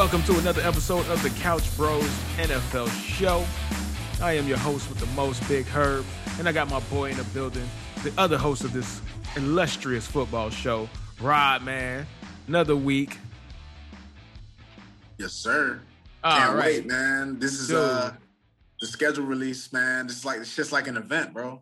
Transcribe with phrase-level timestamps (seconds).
[0.00, 2.08] Welcome to another episode of the Couch Bros
[2.38, 3.44] NFL Show.
[4.22, 6.06] I am your host with the most, Big Herb,
[6.38, 7.68] and I got my boy in the building,
[8.02, 9.02] the other host of this
[9.36, 10.88] illustrious football show,
[11.20, 12.06] Rod Man.
[12.48, 13.18] Another week.
[15.18, 15.82] Yes, sir.
[16.24, 16.64] All Can't right.
[16.64, 17.38] wait, man.
[17.38, 17.76] This is Dude.
[17.76, 18.12] uh
[18.80, 20.06] the schedule release, man.
[20.06, 21.60] It's like it's just like an event, bro.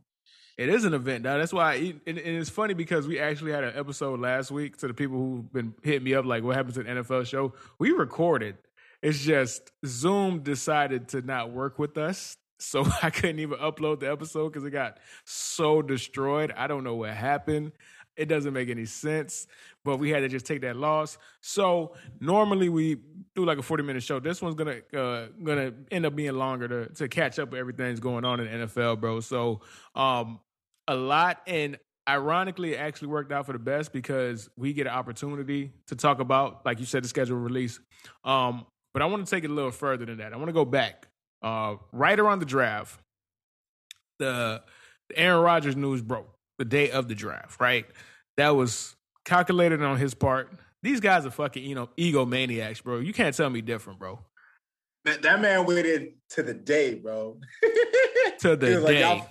[0.59, 1.39] It is an event, dog.
[1.39, 4.77] That's why, and and it's funny because we actually had an episode last week.
[4.79, 7.55] To the people who've been hitting me up, like, what happens to the NFL show?
[7.79, 8.57] We recorded.
[9.01, 14.11] It's just Zoom decided to not work with us, so I couldn't even upload the
[14.11, 16.53] episode because it got so destroyed.
[16.57, 17.71] I don't know what happened.
[18.17, 19.47] It doesn't make any sense,
[19.85, 21.19] but we had to just take that loss.
[21.41, 22.97] So normally we
[23.37, 24.19] do like a forty minute show.
[24.19, 27.87] This one's gonna uh, gonna end up being longer to to catch up with everything
[27.87, 29.21] that's going on in the NFL, bro.
[29.21, 29.61] So
[29.95, 30.41] um,
[30.89, 34.93] a lot and ironically it actually worked out for the best because we get an
[34.95, 37.79] opportunity to talk about like you said the schedule release.
[38.25, 40.33] Um but i want to take it a little further than that.
[40.33, 41.07] I want to go back
[41.43, 42.99] uh right around the draft
[44.19, 44.63] the,
[45.09, 47.87] the aaron Rodgers news broke the day of the draft right?
[48.39, 50.53] That was calculated on his part.
[50.83, 52.99] These guys are fucking you know egomaniacs bro.
[53.01, 54.19] You can't tell me different bro.
[55.05, 57.39] That, that man waited to the day, bro.
[58.41, 59.29] to the He day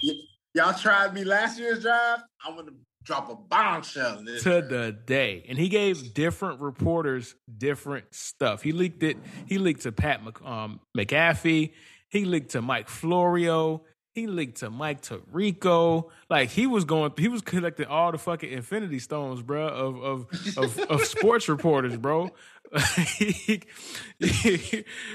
[0.57, 2.23] y'all tried me last year's draft.
[2.45, 2.71] I'm gonna
[3.03, 4.23] drop a bombshell.
[4.25, 5.45] this to draft." the day.
[5.47, 8.63] And he gave different reporters different stuff.
[8.63, 9.17] He leaked it.
[9.45, 11.73] He leaked to Pat Mc, um, McAfee.
[12.09, 13.83] He leaked to Mike Florio.
[14.13, 16.09] He leaked to Mike Tirico.
[16.27, 20.57] Like he was going, he was collecting all the fucking Infinity Stones, bro, of of
[20.57, 22.31] of, of sports reporters, bro.
[23.19, 23.61] you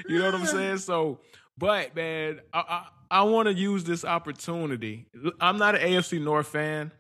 [0.09, 0.79] know what I'm saying?
[0.79, 1.19] So,
[1.59, 5.07] but man, I I, I want to use this opportunity.
[5.39, 6.91] I'm not an AFC North fan.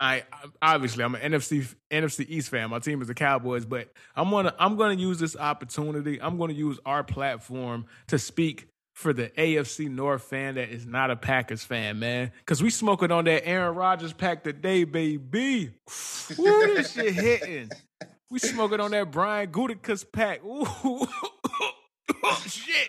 [0.00, 0.24] I
[0.62, 2.70] obviously I'm an NFC NFC East fan.
[2.70, 6.20] My team is the Cowboys, but I'm gonna I'm gonna use this opportunity.
[6.20, 11.10] I'm gonna use our platform to speak for the AFC North fan that is not
[11.10, 12.32] a Packers fan, man.
[12.46, 15.72] Cause we smoking on that Aaron Rodgers pack today, baby.
[16.38, 17.70] Ooh, this shit hitting.
[18.30, 20.42] We smoking on that Brian Gutekunst pack.
[20.42, 22.88] Ooh, oh shit.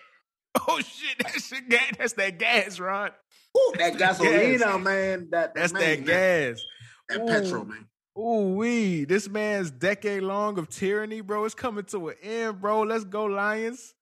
[0.68, 1.92] Oh shit, that shit gas.
[1.98, 3.12] That's that gas, Ron.
[3.58, 4.82] Ooh, that gasolina, Gas.
[4.82, 5.28] man.
[5.32, 6.62] That That's man, that gas.
[7.10, 7.88] That petrol, man.
[8.18, 12.82] Ooh wee, this man's decade long of tyranny, bro, is coming to an end, bro.
[12.82, 13.94] Let's go, Lions.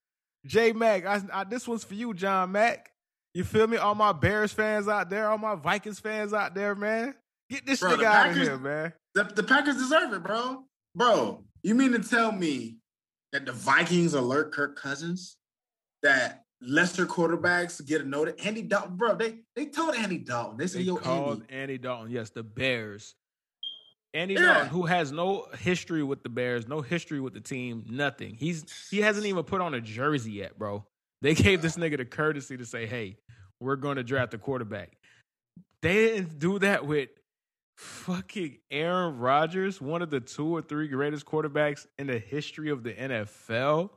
[0.45, 2.91] J Mac, I, I, this one's for you, John Mac.
[3.33, 3.77] You feel me?
[3.77, 7.13] All my Bears fans out there, all my Vikings fans out there, man.
[7.49, 8.93] Get this Bro, nigga out of here, man.
[9.15, 10.63] The, the Packers deserve it, bro.
[10.95, 12.77] Bro, you mean to tell me
[13.31, 15.37] that the Vikings alert Kirk Cousins?
[16.03, 18.39] That lesser quarterbacks get a note?
[18.43, 20.57] Andy Dalton, bro, they they told Andy Dalton.
[20.57, 21.53] They said, They yo, called Andy.
[21.53, 22.11] Andy Dalton.
[22.11, 23.15] Yes, the Bears.
[24.13, 24.41] Andy Yeah.
[24.53, 28.35] Dalton, who has no history with the Bears, no history with the team, nothing.
[28.35, 30.85] He's he hasn't even put on a jersey yet, bro.
[31.21, 33.17] They gave this nigga the courtesy to say, "Hey,
[33.59, 34.97] we're going to draft a quarterback."
[35.81, 37.09] They didn't do that with
[37.77, 42.83] fucking Aaron Rodgers, one of the two or three greatest quarterbacks in the history of
[42.83, 43.91] the NFL.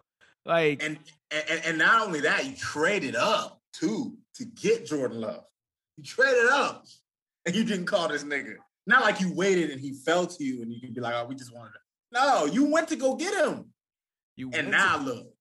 [0.45, 0.99] Like, And,
[1.31, 5.45] and and not only that, you traded up too to get Jordan Love.
[5.97, 6.85] You traded up,
[7.47, 8.55] and you didn't call this nigga.
[8.87, 11.27] Not like you waited and he fell to you, and you could be like, "Oh,
[11.27, 11.79] we just wanted to."
[12.13, 13.67] No, you went to go get him,
[14.37, 15.35] you and now to- look,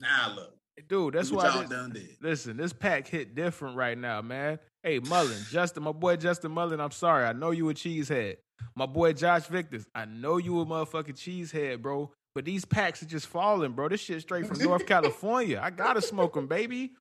[0.00, 0.54] now look.
[0.88, 2.16] dude, that's Look why this- done did.
[2.20, 4.58] Listen, this pack hit different right now, man.
[4.84, 7.24] Hey, Mullen, Justin, my boy Justin Mullen, I'm sorry.
[7.24, 8.36] I know you a cheesehead.
[8.76, 12.12] My boy Josh Victors, I know you a motherfucking cheesehead, bro.
[12.38, 13.88] But these packs are just falling, bro.
[13.88, 15.60] This shit straight from North California.
[15.60, 16.92] I gotta smoke them, baby.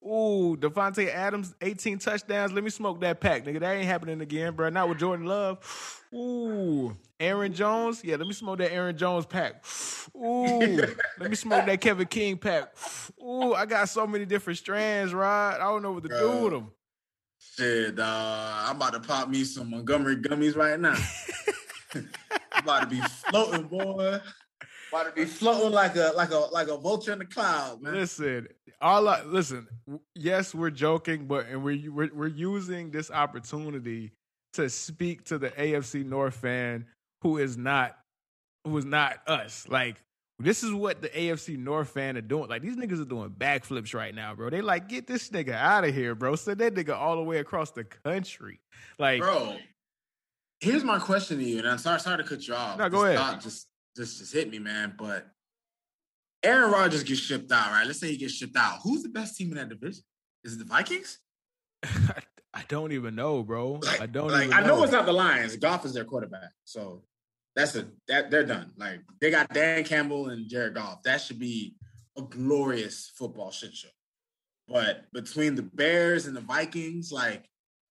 [0.00, 2.52] Ooh, Davante Adams, 18 touchdowns.
[2.52, 3.58] Let me smoke that pack, nigga.
[3.58, 4.68] That ain't happening again, bro.
[4.68, 6.04] Not with Jordan Love.
[6.14, 8.04] Ooh, Aaron Jones.
[8.04, 9.64] Yeah, let me smoke that Aaron Jones pack.
[10.14, 10.76] Ooh,
[11.18, 12.72] let me smoke that Kevin King pack.
[13.20, 15.56] Ooh, I got so many different strands, Rod.
[15.56, 16.70] I don't know what to do with them.
[17.40, 20.94] Shit, uh, I'm about to pop me some Montgomery gummies right now.
[22.52, 24.20] I'm about to be floating, boy.
[24.90, 27.94] About to be floating like a like a like a vulture in the cloud, man.
[27.94, 28.48] Listen,
[28.80, 29.66] all I listen.
[30.14, 34.12] Yes, we're joking, but and we're, we're we're using this opportunity
[34.54, 36.86] to speak to the AFC North fan
[37.22, 37.98] who is not
[38.64, 39.66] who is not us.
[39.68, 39.96] Like
[40.38, 42.48] this is what the AFC North fan are doing.
[42.48, 44.50] Like these niggas are doing backflips right now, bro.
[44.50, 46.36] They like get this nigga out of here, bro.
[46.36, 48.60] Send that nigga all the way across the country.
[48.98, 49.56] Like, Bro,
[50.60, 52.78] here's my question to you, and I'm sorry, sorry to cut you off.
[52.78, 53.18] No, go This ahead.
[53.18, 53.66] thought Just,
[53.96, 54.94] just, just hit me, man.
[54.96, 55.26] But
[56.42, 57.86] Aaron Rodgers gets shipped out, right?
[57.86, 58.80] Let's say he gets shipped out.
[58.82, 60.02] Who's the best team in that division?
[60.44, 61.18] Is it the Vikings?
[62.56, 63.72] I don't even know, bro.
[63.72, 65.56] Like, I don't like, even I know know it's not the Lions.
[65.56, 67.02] Goff is their quarterback, so
[67.54, 68.72] That's a that they're done.
[68.78, 71.02] Like they got Dan Campbell and Jared Goff.
[71.02, 71.76] That should be
[72.16, 73.88] a glorious football shit show.
[74.68, 77.44] But between the Bears and the Vikings, like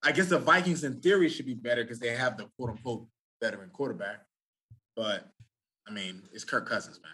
[0.04, 3.06] I guess the Vikings in theory should be better because they have the quote unquote
[3.44, 4.25] veteran quarterback.
[4.96, 5.28] But
[5.88, 7.12] I mean, it's Kirk Cousins, man.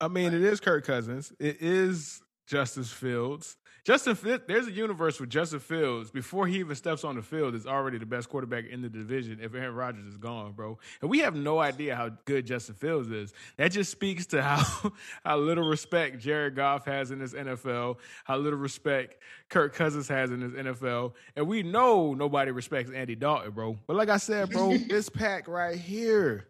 [0.00, 1.32] I mean, it is Kirk Cousins.
[1.38, 3.56] It is Justice Fields.
[3.86, 7.54] Justin, Fields, there's a universe with Justin Fields before he even steps on the field
[7.54, 9.38] is already the best quarterback in the division.
[9.40, 13.12] If Aaron Rodgers is gone, bro, and we have no idea how good Justin Fields
[13.12, 13.32] is.
[13.58, 14.92] That just speaks to how
[15.24, 20.32] how little respect Jared Goff has in this NFL, how little respect Kirk Cousins has
[20.32, 23.78] in this NFL, and we know nobody respects Andy Dalton, bro.
[23.86, 26.48] But like I said, bro, this pack right here,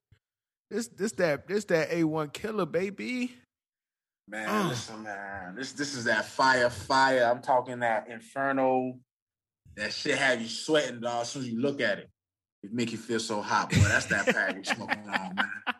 [0.70, 3.34] this this that this that A one killer, baby.
[4.28, 4.68] Man, uh.
[4.68, 5.54] listen, man.
[5.56, 7.24] This this is that fire, fire.
[7.24, 8.98] I'm talking that inferno.
[9.76, 11.22] That shit have you sweating, dog.
[11.22, 12.10] As soon as you look at it,
[12.62, 13.76] it make you feel so hot, boy.
[13.80, 15.50] That's that package smoking on, man.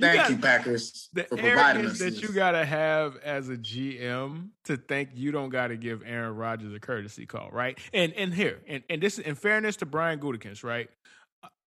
[0.00, 2.22] Thank you, got, you Packers, the for providing us that this.
[2.22, 6.80] you gotta have as a GM to think you don't gotta give Aaron Rodgers a
[6.80, 7.78] courtesy call, right?
[7.92, 10.90] And and here, and, and this in fairness to Brian Gutekunst, right?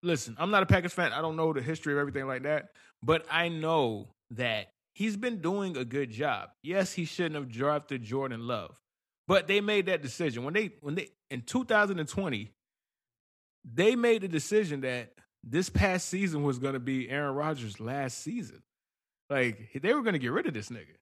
[0.02, 1.12] Listen, I'm not a Packers fan.
[1.14, 2.70] I don't know the history of everything like that,
[3.04, 6.50] but I know that he's been doing a good job.
[6.64, 8.80] Yes, he shouldn't have drafted Jordan Love,
[9.28, 12.54] but they made that decision when they when they in 2020
[13.66, 15.12] they made the decision that
[15.44, 18.62] this past season was going to be Aaron Rodgers' last season.
[19.30, 20.96] Like they were going to get rid of this nigga.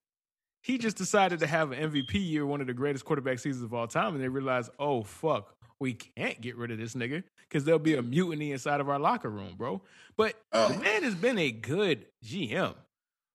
[0.62, 3.74] He just decided to have an MVP year, one of the greatest quarterback seasons of
[3.74, 7.64] all time, and they realized, oh fuck, we can't get rid of this nigga because
[7.64, 9.82] there'll be a mutiny inside of our locker room, bro.
[10.18, 10.70] But oh.
[10.70, 12.76] the man has been a good GM.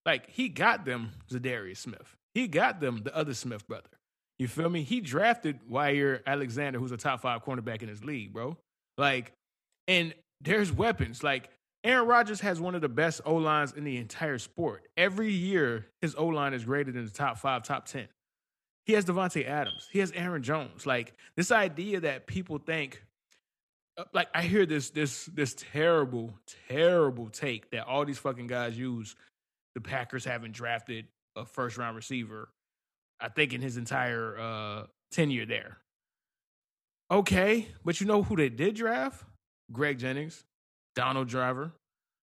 [0.04, 2.16] Like he got them Za'Darius Smith.
[2.34, 3.88] He got them the other Smith brother.
[4.38, 4.82] You feel me?
[4.82, 8.56] He drafted Jaire Alexander, who's a top five cornerback in his league, bro.
[8.98, 9.32] Like,
[9.86, 11.22] and there's weapons.
[11.22, 11.50] Like
[11.84, 14.88] Aaron Rodgers has one of the best O lines in the entire sport.
[14.96, 18.08] Every year, his O line is graded in the top five, top ten.
[18.84, 19.88] He has Davante Adams.
[19.92, 20.86] He has Aaron Jones.
[20.86, 23.02] Like this idea that people think,
[23.96, 26.34] uh, like I hear this this this terrible,
[26.68, 29.14] terrible take that all these fucking guys use
[29.74, 31.06] the Packers haven't drafted
[31.36, 32.48] a first round receiver,
[33.20, 35.78] I think, in his entire uh, tenure there.
[37.10, 39.24] Okay, but you know who they did draft?
[39.70, 40.44] Greg Jennings,
[40.96, 41.72] Donald Driver,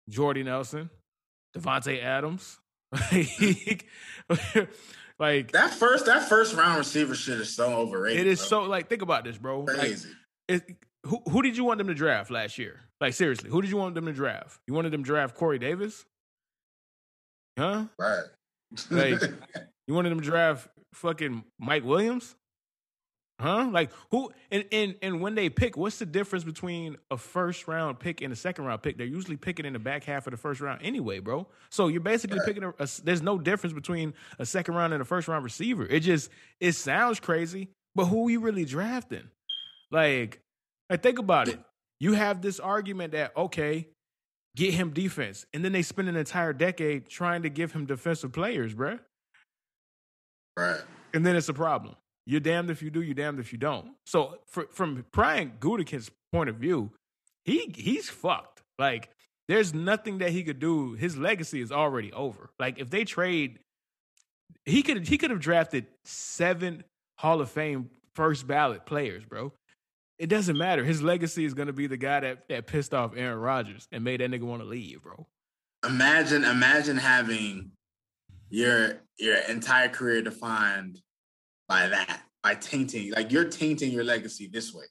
[0.09, 0.91] Jordy Nelson,
[1.57, 2.59] Davante Adams.
[5.19, 8.26] like that first that first round receiver shit is so overrated.
[8.26, 8.49] It is bro.
[8.49, 9.64] so like think about this, bro.
[9.64, 10.08] Crazy.
[10.49, 10.76] Like, it,
[11.06, 12.81] who who did you want them to draft last year?
[13.00, 14.61] Like seriously, who did you want them to draft?
[14.66, 16.05] You wanted them to draft Corey Davis?
[17.58, 17.84] Huh?
[17.99, 18.25] Right.
[18.90, 19.22] Like,
[19.87, 22.34] you wanted them to draft fucking Mike Williams?
[23.44, 23.69] Huh?
[23.70, 28.00] Like who and, and and when they pick, what's the difference between a first round
[28.00, 28.96] pick and a second round pick?
[28.96, 31.46] They're usually picking in the back half of the first round anyway, bro.
[31.69, 32.46] So you're basically right.
[32.46, 35.85] picking a, a, there's no difference between a second round and a first round receiver.
[35.85, 39.29] It just it sounds crazy, but who are you really drafting?
[39.90, 40.40] Like,
[40.88, 41.61] like think about it.
[42.00, 43.88] You have this argument that okay,
[44.56, 45.44] get him defense.
[45.52, 49.00] And then they spend an entire decade trying to give him defensive players, bruh.
[50.57, 50.80] Right.
[51.12, 51.95] And then it's a problem.
[52.26, 53.93] You're damned if you do, you're damned if you don't.
[54.07, 56.90] So for, from Brian Gutekunst's point of view,
[57.45, 58.62] he he's fucked.
[58.78, 59.11] Like
[59.49, 60.95] there's nothing that he could do.
[60.95, 62.50] His legacy is already over.
[62.59, 63.59] Like if they trade,
[64.64, 66.85] he could he could have drafted seven
[67.19, 69.52] Hall of Fame first ballot players, bro
[70.19, 70.85] it doesn't matter.
[70.85, 74.04] His legacy is going to be the guy that, that pissed off Aaron Rodgers and
[74.04, 75.26] made that nigga want to leave, bro.
[75.87, 77.73] Imagine, imagine having
[78.49, 81.00] your your entire career defined
[81.68, 84.85] by that, by tainting, like you're tainting your legacy this way.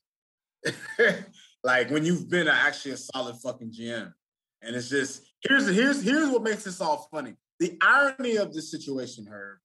[1.64, 4.12] like when you've been a, actually a solid fucking GM,
[4.62, 7.36] and it's just here's here's here's what makes this all funny.
[7.60, 9.58] The irony of this situation, Herb,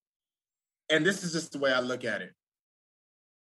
[0.90, 2.32] and this is just the way I look at it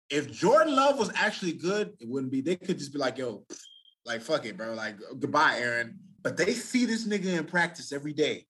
[0.09, 2.41] if Jordan Love was actually good, it wouldn't be.
[2.41, 3.45] They could just be like, yo,
[4.05, 4.73] like fuck it, bro.
[4.73, 5.99] Like goodbye, Aaron.
[6.21, 8.45] But they see this nigga in practice every day,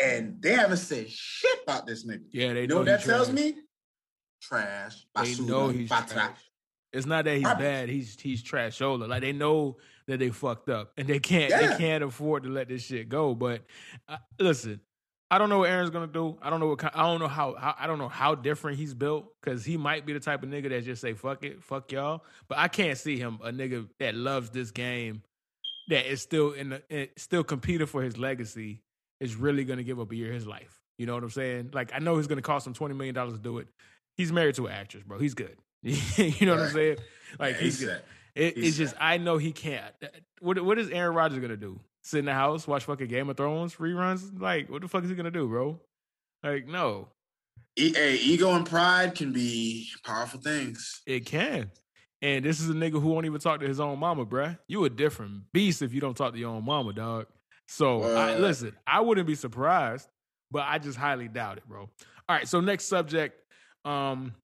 [0.00, 2.24] and they haven't said shit about this nigga.
[2.32, 3.54] Yeah, they you know, what that tells me.
[4.42, 5.06] Trash.
[5.16, 6.38] They know he's trash.
[6.92, 7.88] It's not that he's bad.
[7.88, 9.06] He's he's trash shoulder.
[9.06, 11.68] Like they know that they fucked up, and they can't yeah.
[11.68, 13.34] they can't afford to let this shit go.
[13.34, 13.62] But
[14.08, 14.80] uh, listen,
[15.30, 16.36] I don't know what Aaron's gonna do.
[16.42, 18.92] I don't know what I don't know how, how I don't know how different he's
[18.92, 21.90] built because he might be the type of nigga that just say fuck it, fuck
[21.90, 22.22] y'all.
[22.48, 25.22] But I can't see him a nigga that loves this game
[25.88, 28.82] that is still in the eh, still competing for his legacy
[29.20, 30.82] is really gonna give up a year of his life.
[30.98, 31.70] You know what I'm saying?
[31.72, 33.68] Like I know he's gonna cost him twenty million dollars to do it.
[34.22, 35.18] He's married to an actress, bro.
[35.18, 35.56] He's good.
[35.82, 36.96] you know what I'm saying?
[37.38, 38.02] Like yeah, he's, he's good.
[38.34, 39.92] It, he's it's just I know he can't.
[40.40, 41.80] What what is Aaron Rodgers gonna do?
[42.02, 44.38] sit in the house, watch fucking Game of Thrones reruns.
[44.38, 45.80] Like, what the fuck is he gonna do, bro?
[46.42, 47.08] Like, no.
[47.76, 51.00] E- hey, ego and pride can be powerful things.
[51.06, 51.70] It can.
[52.20, 54.58] And this is a nigga who won't even talk to his own mama, bruh.
[54.68, 57.26] You a different beast if you don't talk to your own mama, dog.
[57.68, 60.08] So I, listen, I wouldn't be surprised,
[60.50, 61.80] but I just highly doubt it, bro.
[62.28, 63.36] All right, so next subject.
[63.84, 64.34] Um,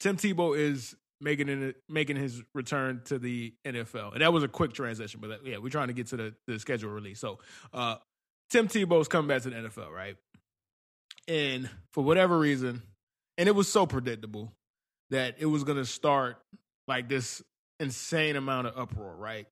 [0.00, 4.48] Tim Tebow is making it, making his return to the NFL, and that was a
[4.48, 5.20] quick transition.
[5.20, 7.18] But yeah, we're trying to get to the, the schedule release.
[7.18, 7.38] So
[7.72, 7.96] uh,
[8.50, 10.16] Tim Tebow's coming back to the NFL, right?
[11.26, 12.82] And for whatever reason,
[13.36, 14.52] and it was so predictable
[15.10, 16.36] that it was going to start
[16.86, 17.42] like this
[17.80, 19.46] insane amount of uproar, right?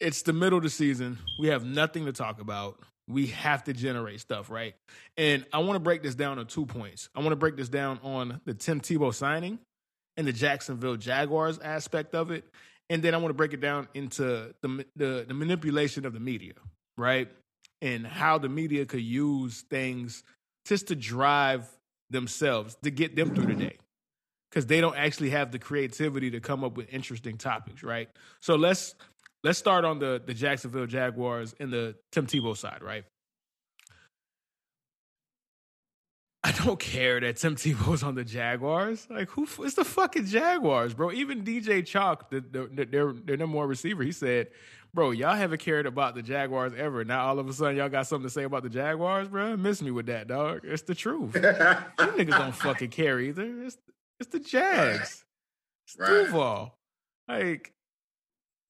[0.00, 1.18] It's the middle of the season.
[1.38, 2.80] We have nothing to talk about.
[3.08, 4.74] We have to generate stuff, right?
[5.16, 7.08] And I want to break this down on two points.
[7.14, 9.58] I want to break this down on the Tim Tebow signing
[10.16, 12.44] and the Jacksonville Jaguars aspect of it.
[12.88, 16.20] And then I want to break it down into the, the, the manipulation of the
[16.20, 16.54] media,
[16.96, 17.28] right?
[17.82, 20.22] And how the media could use things
[20.64, 21.68] just to drive
[22.10, 23.76] themselves to get them through the day
[24.50, 28.08] because they don't actually have the creativity to come up with interesting topics, right?
[28.40, 28.94] So let's
[29.44, 33.04] let's start on the the Jacksonville Jaguars and the Tim Tebow side, right?
[36.42, 39.06] I don't care that Tim Tebow's on the Jaguars.
[39.08, 39.46] Like, who?
[39.60, 41.10] It's the fucking Jaguars, bro.
[41.10, 44.48] Even DJ Chalk, the, the, their their number one receiver, he said,
[44.92, 47.02] "Bro, y'all haven't cared about the Jaguars ever.
[47.02, 49.56] Now all of a sudden y'all got something to say about the Jaguars, bro.
[49.56, 50.60] Miss me with that, dog.
[50.64, 51.34] It's the truth.
[51.34, 51.40] you
[51.98, 53.62] niggas don't fucking care either.
[53.62, 53.78] It's
[54.20, 55.24] it's the Jags.
[55.98, 56.10] Right.
[56.10, 56.76] It's Duval.
[57.26, 57.72] Like,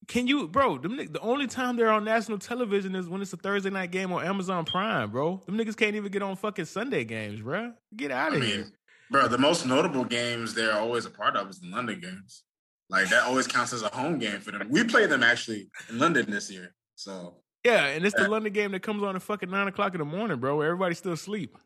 [0.09, 0.79] can you, bro?
[0.79, 4.13] Them, the only time they're on national television is when it's a Thursday night game
[4.13, 5.43] on Amazon Prime, bro.
[5.47, 7.73] Them niggas can't even get on fucking Sunday games, bro.
[7.97, 8.67] Get out of I here,
[9.11, 9.29] bro.
[9.29, 12.43] The most notable games they're always a part of is the London games.
[12.91, 14.69] Like that always counts as a home game for them.
[14.71, 17.87] We played them actually in London this year, so yeah.
[17.87, 18.25] And it's yeah.
[18.25, 20.57] the London game that comes on at fucking nine o'clock in the morning, bro.
[20.57, 21.57] Where everybody's still asleep.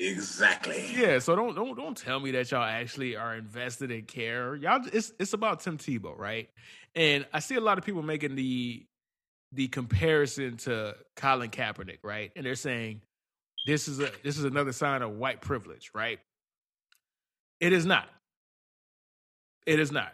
[0.00, 0.84] Exactly.
[0.96, 4.54] Yeah, so don't don't don't tell me that y'all actually are invested and care.
[4.54, 6.48] Y'all it's it's about Tim Tebow, right?
[6.94, 8.84] And I see a lot of people making the
[9.52, 12.30] the comparison to Colin Kaepernick, right?
[12.36, 13.02] And they're saying
[13.66, 16.18] this is a this is another sign of white privilege, right?
[17.60, 18.08] It is not.
[19.66, 20.12] It is not.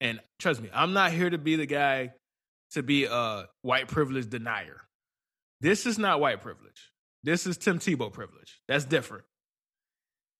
[0.00, 2.12] And trust me, I'm not here to be the guy
[2.72, 4.82] to be a white privilege denier.
[5.60, 6.92] This is not white privilege.
[7.22, 8.60] This is Tim Tebow privilege.
[8.68, 9.24] That's different.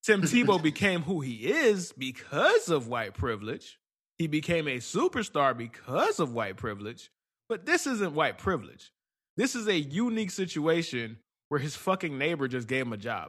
[0.04, 3.78] Tim Tebow became who he is because of white privilege.
[4.18, 7.10] He became a superstar because of white privilege.
[7.48, 8.90] But this isn't white privilege.
[9.36, 11.18] This is a unique situation
[11.48, 13.28] where his fucking neighbor just gave him a job.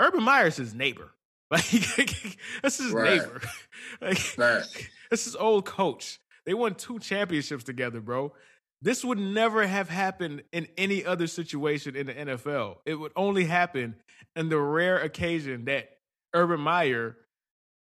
[0.00, 1.10] Urban Meyer's his neighbor.
[1.52, 3.20] Like that's his right.
[3.20, 3.42] neighbor.
[4.00, 4.62] Like right.
[5.10, 6.18] that's his old coach.
[6.46, 8.32] They won two championships together, bro.
[8.80, 12.78] This would never have happened in any other situation in the NFL.
[12.86, 13.96] It would only happen
[14.34, 15.90] in the rare occasion that
[16.34, 17.16] Urban Meyer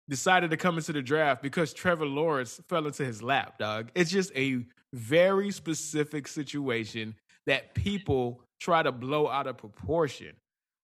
[0.09, 3.91] decided to come into the draft because Trevor Lawrence fell into his lap, dog.
[3.95, 10.33] It's just a very specific situation that people try to blow out of proportion,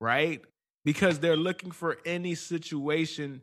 [0.02, 0.42] right?
[0.86, 3.42] Because they're looking for any situation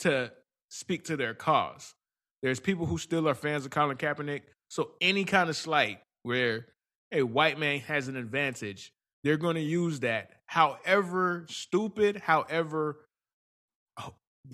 [0.00, 0.32] to
[0.70, 1.94] speak to their cause.
[2.42, 6.66] There's people who still are fans of Colin Kaepernick so any kind of slight where
[7.12, 8.92] a white man has an advantage,
[9.24, 10.30] they're going to use that.
[10.46, 13.00] However stupid, however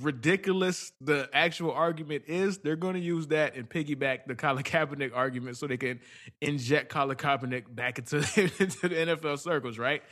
[0.00, 5.12] ridiculous the actual argument is, they're going to use that and piggyback the Colin Kaepernick
[5.14, 6.00] argument so they can
[6.40, 8.16] inject Colin Kaepernick back into,
[8.58, 10.02] into the NFL circles, right?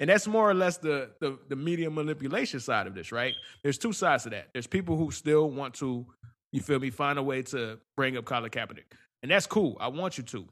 [0.00, 3.34] And that's more or less the, the the media manipulation side of this, right?
[3.62, 4.48] There's two sides to that.
[4.52, 6.06] There's people who still want to,
[6.52, 8.84] you feel me, find a way to bring up Colin Kaepernick.
[9.22, 9.76] And that's cool.
[9.80, 10.48] I want you to.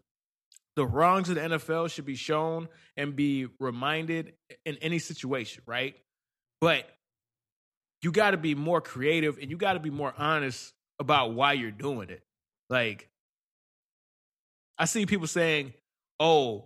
[0.74, 4.32] The wrongs of the NFL should be shown and be reminded
[4.64, 5.94] in any situation, right?
[6.60, 6.86] But
[8.02, 11.52] you got to be more creative and you got to be more honest about why
[11.52, 12.23] you're doing it.
[12.68, 13.09] Like,
[14.78, 15.73] I see people saying,
[16.18, 16.64] oh,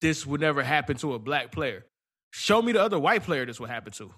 [0.00, 1.86] this would never happen to a black player.
[2.32, 4.12] Show me the other white player this would happen to.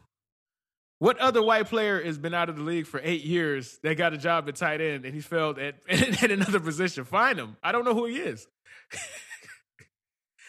[0.98, 4.12] What other white player has been out of the league for eight years that got
[4.12, 7.04] a job at tight end and he failed at, at another position?
[7.04, 7.56] Find him.
[7.62, 8.46] I don't know who he is.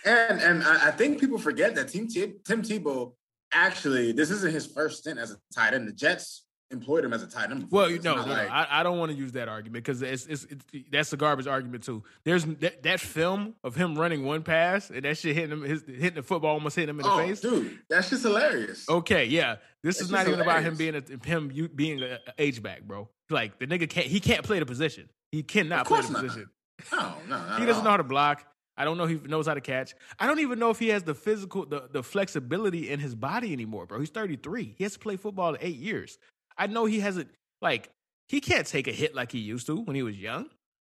[0.06, 3.14] and and I think people forget that Tim Tim Tebow
[3.54, 5.88] actually this isn't his first stint as a tight end.
[5.88, 6.44] The Jets
[6.74, 7.68] employed him as a tight end.
[7.72, 10.26] Well, you know, no, like, I, I, don't want to use that argument because it's,
[10.26, 12.04] it's, it's, that's a garbage argument too.
[12.26, 15.84] There's that, that, film of him running one pass and that shit hitting him, his,
[15.86, 17.40] hitting the football, almost hitting him in oh, the face.
[17.40, 18.90] Dude, that's just hilarious.
[18.90, 20.52] Okay, yeah, this that's is not even hilarious.
[20.52, 23.08] about him being a, him you, being a H back, bro.
[23.30, 25.10] Like the nigga can't he can't play the position.
[25.32, 26.24] He cannot play the not.
[26.24, 26.50] position.
[26.92, 28.46] No, no, he doesn't know how to block.
[28.78, 29.94] I don't know if he knows how to catch.
[30.20, 33.54] I don't even know if he has the physical, the, the flexibility in his body
[33.54, 34.00] anymore, bro.
[34.00, 34.76] He's 33.
[34.78, 36.18] He has to play football in eight years.
[36.58, 37.30] I know he hasn't,
[37.62, 37.90] like,
[38.28, 40.48] he can't take a hit like he used to when he was young.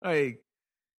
[0.04, 0.42] Like,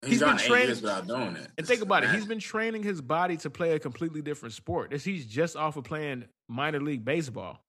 [0.01, 1.47] he's, he's been training without doing it.
[1.57, 2.11] And think about it.
[2.11, 4.93] He's been training his body to play a completely different sport.
[4.93, 7.63] He's just off of playing minor league baseball.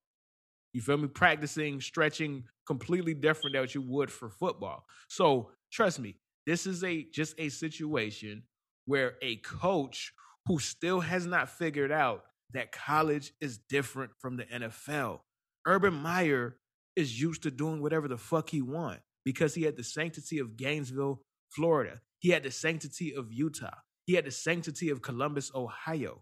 [0.73, 1.09] You feel me?
[1.09, 4.87] Practicing, stretching, completely different than what you would for football.
[5.09, 6.16] So trust me,
[6.47, 8.42] this is a just a situation
[8.86, 10.12] where a coach
[10.46, 15.20] who still has not figured out that college is different from the NFL.
[15.66, 16.56] Urban Meyer
[16.96, 20.56] is used to doing whatever the fuck he want because he had the sanctity of
[20.56, 22.00] Gainesville, Florida.
[22.18, 23.76] He had the sanctity of Utah.
[24.04, 26.20] He had the sanctity of Columbus, Ohio.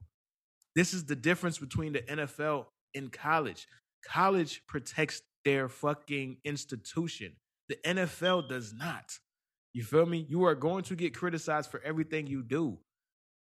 [0.76, 3.66] This is the difference between the NFL and college.
[4.06, 7.32] College protects their fucking institution.
[7.68, 9.18] The NFL does not.
[9.72, 10.26] You feel me?
[10.28, 12.78] You are going to get criticized for everything you do.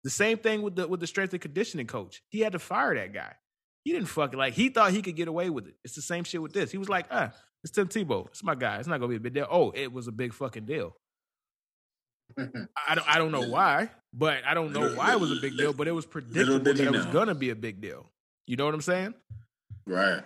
[0.04, 2.22] The same thing with the with the strength and conditioning coach.
[2.30, 3.34] He had to fire that guy.
[3.84, 4.38] He didn't fuck it.
[4.38, 5.76] Like he thought he could get away with it.
[5.84, 6.72] It's the same shit with this.
[6.72, 7.32] He was like, ah,
[7.64, 8.28] it's Tim Tebow.
[8.28, 8.78] It's my guy.
[8.78, 9.48] It's not gonna be a big deal.
[9.50, 10.96] Oh, it was a big fucking deal.
[12.38, 15.58] I don't I don't know why, but I don't know why it was a big
[15.58, 18.06] deal, but it was predictable that it was gonna be a big deal.
[18.46, 19.14] You know what I'm saying?
[19.86, 20.22] Right.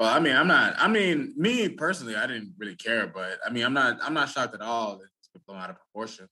[0.00, 0.74] Well, I mean, I'm not.
[0.76, 3.98] I mean, me personally, I didn't really care, but I mean, I'm not.
[4.02, 6.28] I'm not shocked at all that it's been blown out of proportion.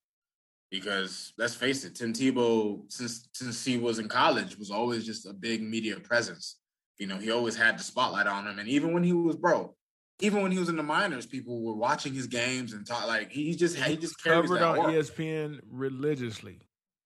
[0.70, 5.26] Because let's face it, Tim Tebow, since since he was in college, was always just
[5.26, 6.58] a big media presence.
[6.98, 9.76] You know, he always had the spotlight on him, and even when he was broke,
[10.20, 13.30] even when he was in the minors, people were watching his games and talk like
[13.30, 14.88] he just he just covered on work.
[14.88, 16.58] ESPN religiously.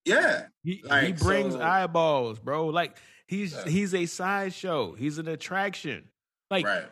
[0.04, 2.66] Yeah, he, like, he brings so, eyeballs, bro.
[2.66, 2.96] Like
[3.26, 3.68] he's yeah.
[3.68, 4.94] he's a sideshow.
[4.94, 6.04] He's an attraction.
[6.50, 6.84] Like, right.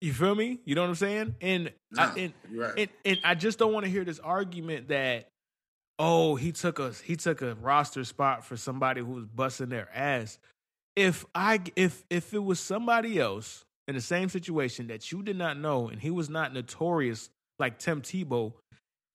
[0.00, 0.60] you feel me?
[0.64, 1.34] You know what I'm saying?
[1.40, 2.72] And no, I, and, right.
[2.76, 5.28] and, and I just don't want to hear this argument that
[5.98, 9.88] oh he took a he took a roster spot for somebody who was busting their
[9.94, 10.38] ass.
[10.94, 15.36] If I if if it was somebody else in the same situation that you did
[15.36, 18.52] not know and he was not notorious like Tim Tebow,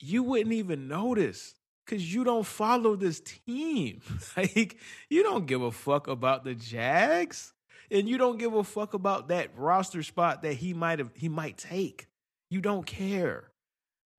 [0.01, 1.53] you wouldn't even notice
[1.85, 4.01] because you don't follow this team.
[4.37, 4.77] like
[5.09, 7.53] you don't give a fuck about the Jags
[7.93, 11.29] and you don't give a fuck about that roster spot that he might have he
[11.29, 12.07] might take.
[12.49, 13.51] You don't care.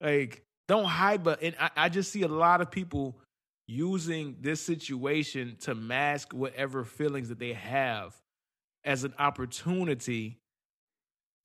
[0.01, 3.19] Like, don't hide, but and I, I just see a lot of people
[3.67, 8.15] using this situation to mask whatever feelings that they have
[8.85, 10.39] as an opportunity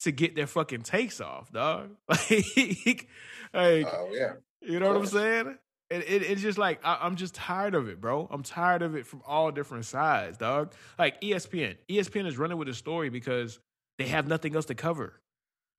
[0.01, 1.89] to get their fucking takes off, dog.
[2.07, 3.07] like,
[3.53, 4.33] like oh, yeah.
[4.61, 5.57] You know what I'm saying?
[5.89, 8.27] It, it, it's just like I, am just tired of it, bro.
[8.29, 10.73] I'm tired of it from all different sides, dog.
[10.97, 13.59] Like ESPN, ESPN is running with a story because
[13.97, 15.19] they have nothing else to cover.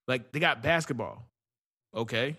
[0.07, 1.25] Like they got basketball,
[1.95, 2.35] okay.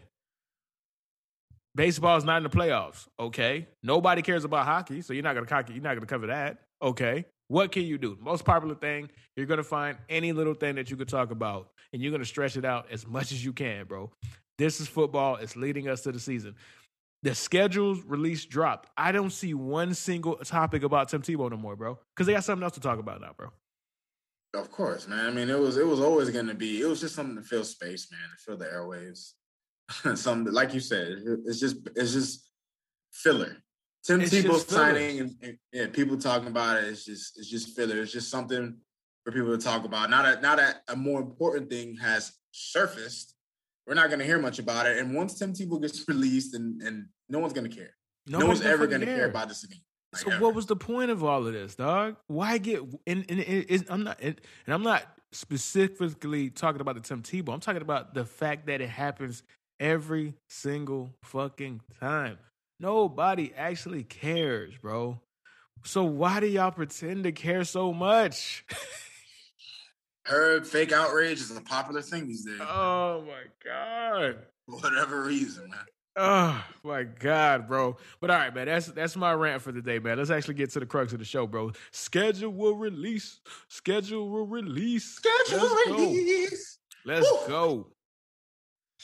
[1.74, 3.66] Baseball is not in the playoffs, okay.
[3.82, 7.24] Nobody cares about hockey, so you're not gonna you're not gonna cover that, okay.
[7.48, 8.18] What can you do?
[8.20, 12.02] Most popular thing, you're gonna find any little thing that you could talk about, and
[12.02, 14.10] you're gonna stretch it out as much as you can, bro.
[14.58, 15.36] This is football.
[15.36, 16.54] It's leading us to the season.
[17.22, 18.90] The schedules release dropped.
[18.96, 21.98] I don't see one single topic about Tim Tebow no more, bro.
[22.14, 23.48] Because they got something else to talk about now, bro.
[24.54, 25.26] Of course, man.
[25.26, 26.80] I mean, it was it was always going to be.
[26.80, 29.32] It was just something to fill space, man, to fill the airwaves.
[30.18, 32.50] something like you said, it's just it's just
[33.12, 33.56] filler.
[34.04, 36.84] Tim it's Tebow signing and, and, yeah, people talking about it.
[36.88, 38.02] It's just it's just filler.
[38.02, 38.76] It's just something
[39.24, 40.10] for people to talk about.
[40.10, 43.34] Now that now that a more important thing has surfaced,
[43.86, 44.98] we're not going to hear much about it.
[44.98, 47.90] And once Tim Tebow gets released, and and no one's going to care.
[48.26, 49.80] Nobody's no one's ever going to care about this again.
[50.12, 50.44] Like so ever.
[50.44, 52.16] what was the point of all of this, dog?
[52.26, 57.22] Why get and, and, and I'm not and I'm not specifically talking about the Tim
[57.22, 57.52] Tebow.
[57.52, 59.42] I'm talking about the fact that it happens
[59.80, 62.38] every single fucking time.
[62.78, 65.20] Nobody actually cares, bro.
[65.84, 68.64] So why do y'all pretend to care so much?
[70.24, 72.60] heard fake outrage is a popular thing these days.
[72.60, 74.38] Oh my god.
[74.66, 75.80] For whatever reason, man.
[76.14, 77.96] Oh my god, bro.
[78.20, 78.66] But all right, man.
[78.66, 80.18] That's that's my rant for the day, man.
[80.18, 81.72] Let's actually get to the crux of the show, bro.
[81.90, 83.40] Schedule will release.
[83.68, 85.04] Schedule will release.
[85.04, 86.78] Schedule Let's release.
[87.06, 87.12] Go.
[87.12, 87.48] Let's Woo.
[87.48, 87.86] go.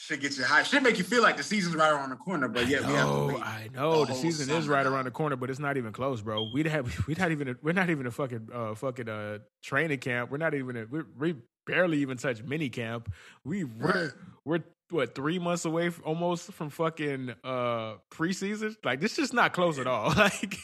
[0.00, 0.62] Should get you high.
[0.62, 3.08] Should make you feel like the season's right around the corner, but yeah, we have
[3.08, 3.42] to wait.
[3.42, 6.22] I know the, the season is right around the corner, but it's not even close,
[6.22, 6.50] bro.
[6.54, 9.98] We'd have we not even a, we're not even a fucking uh, fucking uh, training
[9.98, 10.30] camp.
[10.30, 11.34] We're not even a, we we
[11.66, 13.12] barely even touch mini camp.
[13.44, 18.76] We we're we're what three months away from, almost from fucking uh preseason.
[18.84, 20.10] Like this is not close at all.
[20.16, 20.56] like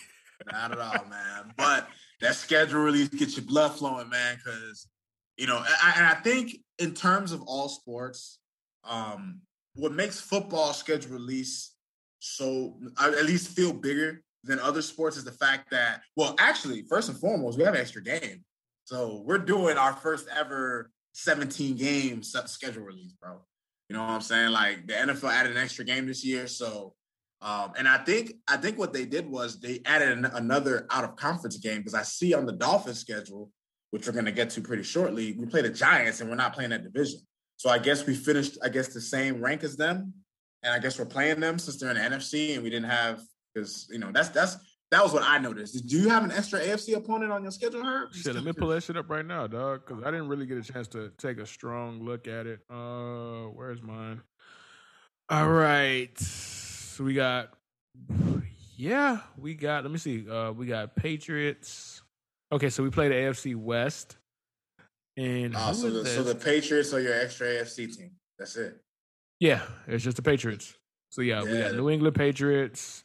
[0.50, 1.52] not at all, man.
[1.56, 1.88] But
[2.20, 4.36] that schedule release gets your blood flowing, man.
[4.36, 4.86] Because
[5.36, 8.38] you know, I, and I think in terms of all sports
[8.86, 9.40] um,
[9.74, 11.74] what makes football schedule release
[12.20, 17.08] so at least feel bigger than other sports is the fact that well, actually, first
[17.08, 18.44] and foremost, we have an extra game.
[18.84, 23.40] So we're doing our first ever 17 game schedule release, bro.
[23.88, 24.50] You know what I'm saying?
[24.50, 26.94] Like the NFL added an extra game this year, so
[27.42, 31.04] um, and I think I think what they did was they added an, another out
[31.04, 33.50] of conference game because I see on the Dolphins schedule,
[33.90, 36.54] which we're going to get to pretty shortly, we play the Giants and we're not
[36.54, 37.20] playing that division.
[37.64, 40.12] So I guess we finished, I guess, the same rank as them,
[40.62, 43.22] and I guess we're playing them since they're in the NFC and we didn't have
[43.54, 44.58] because you know that's that's
[44.90, 45.86] that was what I noticed.
[45.86, 48.12] Do you have an extra AFC opponent on your schedule, Herb?
[48.12, 50.58] Shit, let me pull that shit up right now, dog, because I didn't really get
[50.58, 52.60] a chance to take a strong look at it.
[52.68, 54.20] Uh, where's mine?
[55.30, 57.54] All right, so we got,
[58.76, 59.84] yeah, we got.
[59.84, 60.28] Let me see.
[60.28, 62.02] Uh, we got Patriots.
[62.52, 64.18] Okay, so we play the AFC West.
[65.16, 68.10] And oh, so the, so the Patriots are your extra AFC team.
[68.38, 68.80] That's it.
[69.38, 70.76] Yeah, it's just the Patriots.
[71.10, 71.52] So yeah, yeah.
[71.52, 73.04] we got New England Patriots,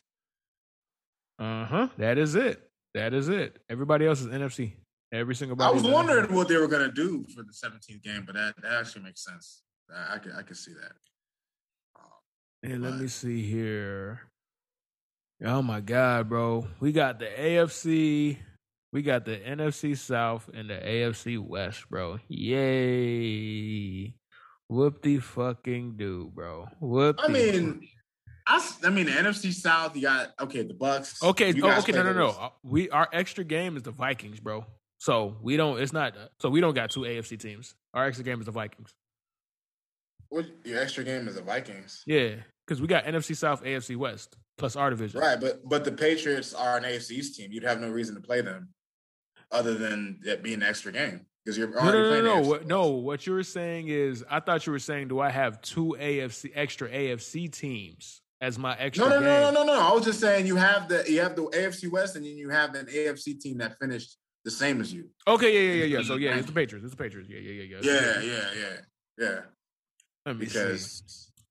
[1.40, 1.88] uh huh.
[1.98, 2.62] That is it.
[2.94, 3.60] That is it.
[3.70, 4.74] Everybody else is NFC.
[5.12, 5.60] Every single.
[5.62, 8.74] I was wondering what they were gonna do for the 17th game, but that, that
[8.74, 9.64] actually makes sense.
[9.92, 10.92] I, I can I can see that.
[11.96, 14.22] Um, and let me see here.
[15.44, 16.68] Oh my God, bro!
[16.82, 18.38] We got the AFC,
[18.92, 22.18] we got the NFC South, and the AFC West, bro.
[22.28, 24.14] Yay!
[24.68, 26.68] Whoop the fucking do, bro.
[26.80, 27.20] Whoop.
[27.20, 27.88] I mean,
[28.48, 31.22] I, I mean, the NFC South, you got okay, the Bucs.
[31.24, 32.30] Okay, oh, okay, no, no, no.
[32.30, 34.66] Uh, we our extra game is the Vikings, bro.
[34.98, 35.80] So we don't.
[35.80, 36.16] It's not.
[36.40, 37.76] So we don't got two AFC teams.
[37.94, 38.94] Our extra game is the Vikings.
[40.30, 42.04] What your extra game is the Vikings?
[42.06, 45.20] Yeah, because we got NFC South, AFC West plus our division.
[45.20, 47.52] Right, but but the Patriots are an AFC East team.
[47.52, 48.70] You'd have no reason to play them,
[49.52, 52.48] other than it being an extra game because you're already no, no, no, no.
[52.48, 55.62] What, no, what you were saying is, I thought you were saying, do I have
[55.62, 58.22] two AFC extra AFC teams?
[58.42, 59.10] as my extra.
[59.10, 59.82] No, no, no, no, no, no.
[59.82, 62.50] I was just saying you have the you have the AFC West, and then you
[62.50, 65.10] have an AFC team that finished the same as you.
[65.28, 66.04] Okay, yeah, yeah, yeah, yeah.
[66.06, 66.86] So yeah, it's the Patriots.
[66.86, 67.30] It's the Patriots.
[67.30, 67.92] Yeah, yeah, yeah, yeah.
[67.92, 68.76] Yeah, yeah, yeah,
[69.18, 69.40] yeah.
[70.26, 71.44] Let me because, see.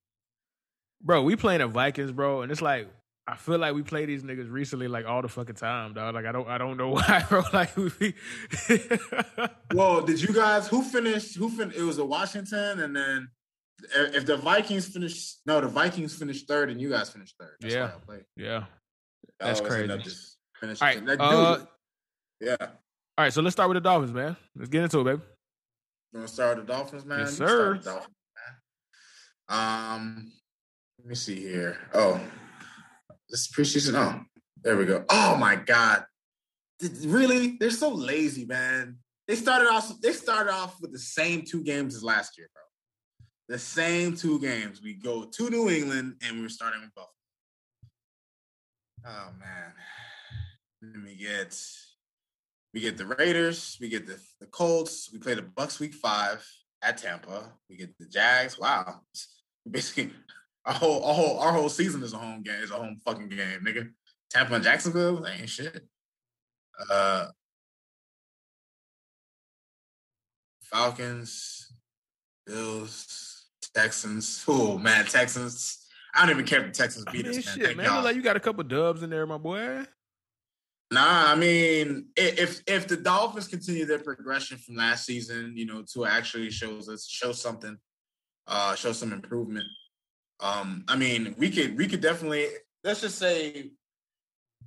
[1.02, 2.88] bro, we playing the Vikings, bro, and it's like
[3.28, 6.14] I feel like we play these niggas recently, like all the fucking time, dog.
[6.14, 7.42] Like I don't, I don't know why, bro.
[7.52, 8.14] Like we.
[9.74, 11.36] well, did you guys who finished?
[11.36, 11.70] Who fin?
[11.76, 13.28] It was a Washington, and then
[13.94, 17.56] if the Vikings finish, no, the Vikings finished third and you guys finished third.
[17.60, 17.90] That's yeah,
[18.34, 18.64] yeah,
[19.38, 19.92] that's crazy.
[19.92, 21.58] All right, uh,
[22.40, 22.56] yeah.
[22.60, 24.36] All right, so let's start with the Dolphins, man.
[24.56, 25.20] Let's get into it, baby.
[26.12, 27.18] You want to start with the Dolphins, man?
[27.20, 27.74] Yes, sir.
[27.74, 28.08] Dolphins,
[29.50, 30.32] um,
[30.98, 31.76] let me see here.
[31.92, 32.18] Oh,
[33.28, 33.94] this is preseason.
[33.94, 34.22] Oh,
[34.62, 35.04] there we go.
[35.08, 36.04] Oh my God,
[37.04, 37.56] really?
[37.58, 38.98] They're so lazy, man.
[39.26, 39.92] They started off.
[40.00, 42.62] They started off with the same two games as last year, bro
[43.48, 44.82] the same two games.
[44.82, 47.12] We go to New England and we're starting with Buffalo.
[49.06, 49.72] Oh man.
[50.82, 51.58] Let me get
[52.74, 56.46] we get the Raiders, we get the, the Colts, we play the Bucs week five
[56.82, 57.52] at Tampa.
[57.70, 58.58] We get the Jags.
[58.58, 59.00] Wow.
[59.70, 60.12] Basically
[60.64, 63.28] our whole our whole our whole season is a home game, It's a home fucking
[63.28, 63.90] game, nigga.
[64.30, 65.86] Tampa and Jacksonville, ain't shit.
[66.90, 67.28] Uh
[70.62, 71.72] Falcons,
[72.46, 74.44] Bills, Texans.
[74.46, 75.86] Oh man, Texans.
[76.14, 77.46] I don't even care if the Texans beat I mean, us.
[77.46, 78.04] Man, shit, man.
[78.04, 79.84] Like you got a couple dubs in there, my boy.
[80.90, 85.84] Nah, I mean, if if the Dolphins continue their progression from last season, you know,
[85.92, 87.76] to actually shows us show something,
[88.46, 89.66] uh, show some improvement.
[90.40, 92.46] Um, I mean, we could we could definitely
[92.84, 93.72] let's just say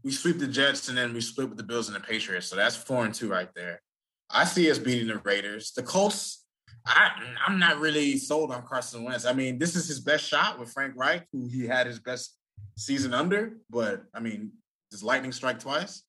[0.03, 2.47] we sweep the Jets and then we split with the Bills and the Patriots.
[2.47, 3.81] So that's four and two right there.
[4.29, 5.71] I see us beating the Raiders.
[5.73, 6.45] The Colts,
[6.86, 7.12] I,
[7.45, 9.25] I'm not really sold on Carson Wentz.
[9.25, 12.38] I mean, this is his best shot with Frank Reich, who he had his best
[12.77, 13.57] season under.
[13.69, 14.53] But I mean,
[14.89, 16.03] does lightning strike twice?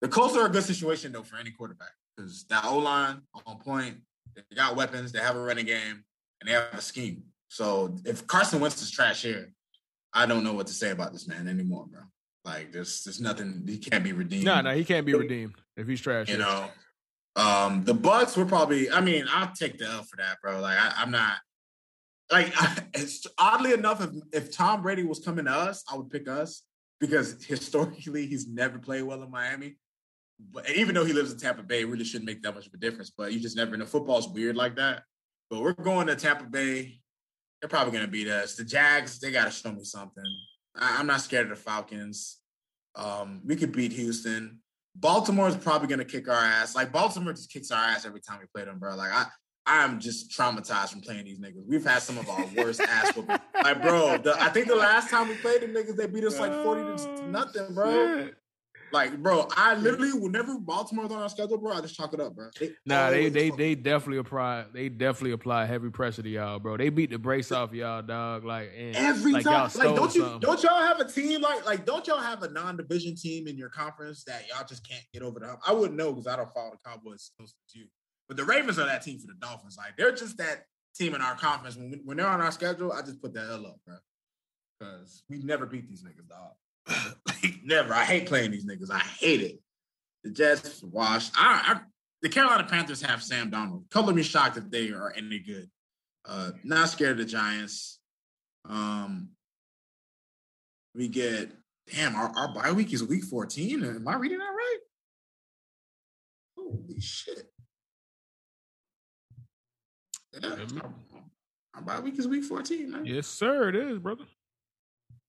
[0.00, 3.58] The Colts are a good situation though for any quarterback because that O line on
[3.58, 3.98] point.
[4.34, 5.12] They got weapons.
[5.12, 6.04] They have a running game,
[6.40, 7.22] and they have a scheme.
[7.52, 9.52] So if Carson Wentz is trash here,
[10.14, 12.00] I don't know what to say about this man anymore, bro.
[12.46, 14.46] Like there's there's nothing he can't be redeemed.
[14.46, 16.28] No, no, he can't be redeemed if he's trash.
[16.30, 16.46] You here.
[16.46, 16.68] know,
[17.36, 18.90] um, the Bucs were probably.
[18.90, 20.60] I mean, I'll take the L for that, bro.
[20.60, 21.36] Like, I, am not.
[22.30, 22.54] Like,
[22.94, 26.62] it's oddly enough, if if Tom Brady was coming to us, I would pick us
[27.00, 29.76] because historically he's never played well in Miami.
[30.40, 32.72] But even though he lives in Tampa Bay, it really shouldn't make that much of
[32.72, 33.12] a difference.
[33.14, 33.84] But you just never know.
[33.84, 35.02] Football's weird like that.
[35.50, 37.01] But we're going to Tampa Bay.
[37.62, 38.56] They're probably going to beat us.
[38.56, 40.24] The Jags, they got to show me something.
[40.74, 42.38] I, am not scared of the Falcons.
[42.96, 44.58] Um, we could beat Houston.
[44.96, 46.74] Baltimore is probably going to kick our ass.
[46.74, 48.96] Like Baltimore just kicks our ass every time we play them, bro.
[48.96, 49.26] Like I,
[49.64, 51.64] I'm just traumatized from playing these niggas.
[51.64, 53.38] We've had some of our worst ass whooping.
[53.62, 56.40] Like, bro, the, I think the last time we played them niggas, they beat us
[56.40, 58.30] like 40 to, to nothing, bro.
[58.92, 59.10] Shit.
[59.12, 62.34] Like, bro, I literally, whenever Baltimore's on our schedule, bro, I just chalk it up,
[62.36, 62.48] bro.
[62.58, 66.58] They Nah, they they fuck- they definitely apply they definitely apply heavy pressure to y'all,
[66.58, 66.76] bro.
[66.76, 68.44] They beat the brace off y'all, dog.
[68.44, 69.70] Like and every like y'all time.
[69.70, 70.40] stole Like, don't you something.
[70.40, 73.68] don't y'all have a team like like don't y'all have a non-division team in your
[73.70, 75.60] conference that y'all just can't get over the hump?
[75.66, 77.86] I wouldn't know because I don't follow the Cowboys as close as you.
[78.28, 79.76] But the Ravens are that team for the Dolphins.
[79.76, 81.76] Like they're just that team in our conference.
[81.76, 83.96] When, when they're on our schedule, I just put that L up, bro.
[84.78, 86.52] Because we never beat these niggas, dog.
[87.64, 87.92] never.
[87.94, 88.90] I hate playing these niggas.
[88.90, 89.60] I hate it.
[90.24, 91.32] The Jets washed.
[91.36, 91.80] I, I
[92.22, 93.90] the Carolina Panthers have Sam Darnold.
[93.90, 95.68] Color me shocked if they are any good.
[96.24, 97.98] Uh, not scared of the Giants.
[98.68, 99.30] Um,
[100.94, 101.50] we get
[101.92, 103.84] damn our, our bye week is week 14.
[103.84, 104.78] Am I reading that right?
[106.56, 107.50] Holy shit.
[110.40, 110.50] Yeah,
[110.80, 110.94] our,
[111.74, 113.04] our bye week is week 14, man.
[113.04, 114.24] Yes, sir, it is, brother.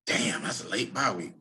[0.06, 1.34] Damn, that's a late bye week.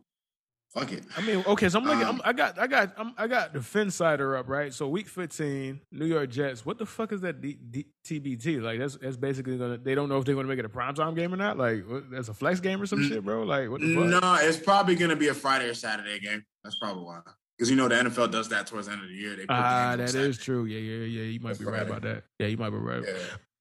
[0.75, 1.05] Fuck it.
[1.19, 2.05] I mean, okay, so I'm looking.
[2.07, 4.73] Um, I'm, I got, I got, I'm, I got the Finsider up, right?
[4.73, 6.65] So week 15, New York Jets.
[6.65, 8.63] What the fuck is that D, D, TBT?
[8.63, 9.77] Like that's that's basically gonna.
[9.77, 11.59] They don't know if they're gonna make it a primetime game or not.
[11.59, 13.43] Like what, that's a flex game or some N- shit, bro.
[13.43, 14.23] Like what the fuck?
[14.23, 16.43] No, it's probably gonna be a Friday or Saturday game.
[16.65, 17.21] That's probably why.
[17.59, 19.37] Because you know the NFL does that towards the end of the year.
[19.37, 20.65] They put Ah, that is true.
[20.65, 21.25] Yeah, yeah, yeah.
[21.25, 21.91] You might be right Friday.
[21.91, 22.25] about that.
[22.39, 23.03] Yeah, you might be right.
[23.07, 23.13] Yeah.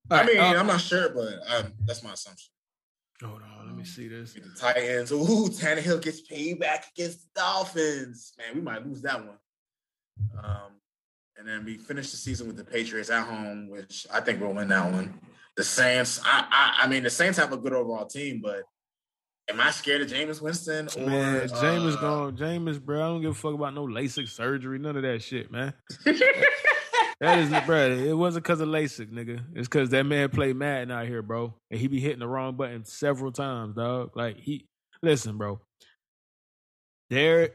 [0.09, 2.51] I right, mean, uh, I'm not sure, but um, that's my assumption.
[3.21, 4.33] Hold on, let me see this.
[4.33, 5.11] Get the Titans.
[5.11, 8.33] Ooh, Tannehill gets paid back against the Dolphins.
[8.37, 9.37] Man, we might lose that one.
[10.43, 10.71] Um,
[11.37, 14.53] and then we finish the season with the Patriots at home, which I think we'll
[14.53, 15.19] win that one.
[15.57, 16.19] The Saints.
[16.23, 18.63] I, I, I mean, the Saints have a good overall team, but
[19.49, 22.37] am I scared of Jameis Winston or Man, Jameis uh, gone.
[22.37, 23.01] Jameis, bro.
[23.03, 25.73] I don't give a fuck about no LASIK surgery, none of that shit, man.
[27.21, 27.91] That is, it, bro.
[27.91, 29.41] It wasn't because of LASIK, nigga.
[29.53, 32.55] It's because that man played Madden out here, bro, and he be hitting the wrong
[32.57, 34.11] button several times, dog.
[34.15, 34.65] Like he,
[35.03, 35.61] listen, bro.
[37.11, 37.49] There,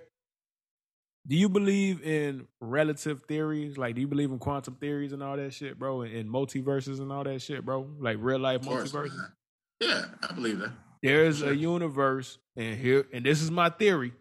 [1.27, 3.77] do you believe in relative theories?
[3.77, 6.03] Like, do you believe in quantum theories and all that shit, bro?
[6.03, 7.89] And, and multiverses and all that shit, bro?
[7.99, 9.17] Like real life course, multiverses.
[9.17, 9.33] man.
[9.81, 10.71] Yeah, I believe that.
[11.03, 11.51] There's Sure.
[11.51, 14.13] a universe, and here, and this is my theory.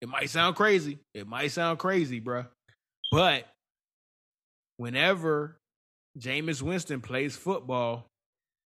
[0.00, 0.98] It might sound crazy.
[1.12, 2.44] It might sound crazy, bro.
[3.10, 3.46] But
[4.76, 5.58] whenever
[6.18, 8.06] Jameis Winston plays football,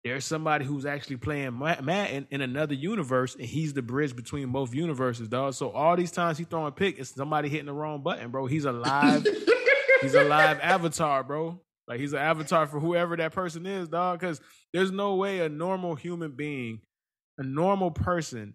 [0.04, 4.52] there's somebody who's actually playing Ma- Madden in another universe, and he's the bridge between
[4.52, 5.54] both universes, dog.
[5.54, 8.46] So all these times he throwing pick, it's somebody hitting the wrong button, bro.
[8.46, 9.26] He's a live,
[10.00, 11.60] he's a live avatar, bro.
[11.88, 14.20] Like he's an avatar for whoever that person is, dog.
[14.20, 14.40] Because
[14.72, 16.82] there's no way a normal human being,
[17.38, 18.54] a normal person,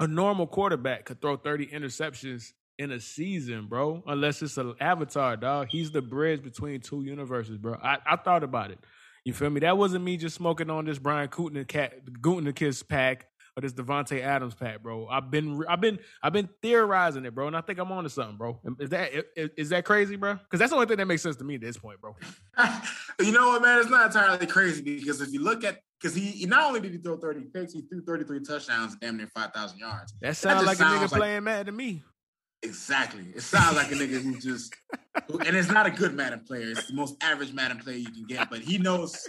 [0.00, 4.02] a normal quarterback could throw 30 interceptions in a season, bro.
[4.06, 5.68] Unless it's an avatar, dog.
[5.70, 7.74] He's the bridge between two universes, bro.
[7.82, 8.78] I, I thought about it.
[9.24, 9.60] You feel me?
[9.60, 14.82] That wasn't me just smoking on this Brian Gutekunst pack or this Davante Adams pack,
[14.82, 15.06] bro.
[15.06, 18.10] I've been, I've been, I've been theorizing it, bro, and I think I'm on to
[18.10, 18.58] something, bro.
[18.80, 20.34] Is that is, is that crazy, bro?
[20.34, 22.16] Because that's the only thing that makes sense to me at this point, bro.
[23.20, 23.78] you know what, man?
[23.78, 26.98] It's not entirely crazy because if you look at because he, not only did he
[26.98, 30.12] throw 30 picks, he threw 33 touchdowns, damn near 5,000 yards.
[30.20, 32.02] That sounds just like a nigga like- playing mad to me.
[32.62, 33.24] Exactly.
[33.34, 34.74] It sounds like a nigga who just
[35.28, 36.70] and it's not a good Madden player.
[36.70, 39.28] It's the most average Madden player you can get, but he knows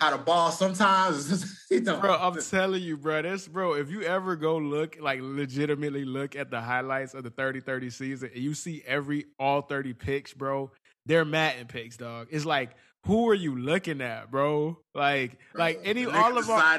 [0.00, 1.62] how to ball sometimes.
[1.68, 2.00] he don't.
[2.00, 3.22] Bro, I'm telling you, bro.
[3.22, 7.30] This, bro, if you ever go look, like legitimately look at the highlights of the
[7.30, 10.70] 30 30 season, and you see every all 30 picks, bro,
[11.04, 12.28] they're Madden picks, dog.
[12.30, 12.70] It's like,
[13.04, 14.78] who are you looking at, bro?
[14.94, 16.78] Like, like any, all of our,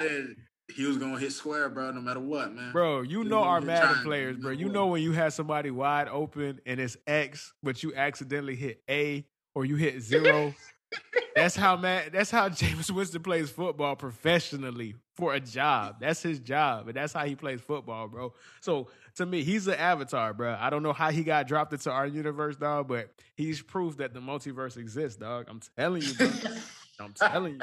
[0.73, 2.71] he was gonna hit square, bro, no matter what, man.
[2.71, 4.51] bro, you He know our Madden players, bro.
[4.51, 8.81] You know when you have somebody wide open and it's X, but you accidentally hit
[8.89, 10.53] A or you hit zero.
[11.35, 12.11] That's how Matt.
[12.11, 15.95] That's how Jameis Winston plays football professionally for a job.
[16.01, 18.33] That's his job, and that's how he plays football, bro.
[18.59, 20.57] So to me, he's an avatar, bro.
[20.59, 24.13] I don't know how he got dropped into our universe, dog, but he's proof that
[24.13, 25.45] the multiverse exists, dog.
[25.47, 26.29] I'm telling you, bro.
[26.99, 27.59] I'm telling you.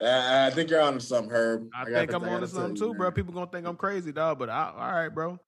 [0.00, 1.68] I think you're on to something, Herb.
[1.74, 3.10] I, gotta- think I'm on to something too, bro.
[3.10, 4.38] People gonna think I'm crazy, dog.
[4.38, 5.38] But I, all right, bro.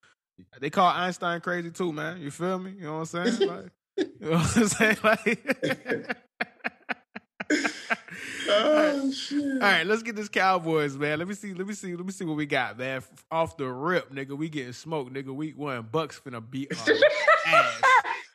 [0.61, 2.21] They call Einstein crazy too, man.
[2.21, 2.73] You feel me?
[2.73, 3.49] You know what I'm saying?
[3.97, 4.97] Like, you know what I'm saying?
[5.05, 6.17] Like,
[8.49, 9.43] Oh shit!
[9.43, 11.19] All right, let's get this Cowboys, man.
[11.19, 13.03] Let me see, let me see, let me see what we got, man.
[13.31, 14.37] Off the rip, nigga.
[14.37, 15.35] We getting smoked, nigga.
[15.35, 16.95] Week one, Bucs finna beat our
[17.47, 17.83] ass.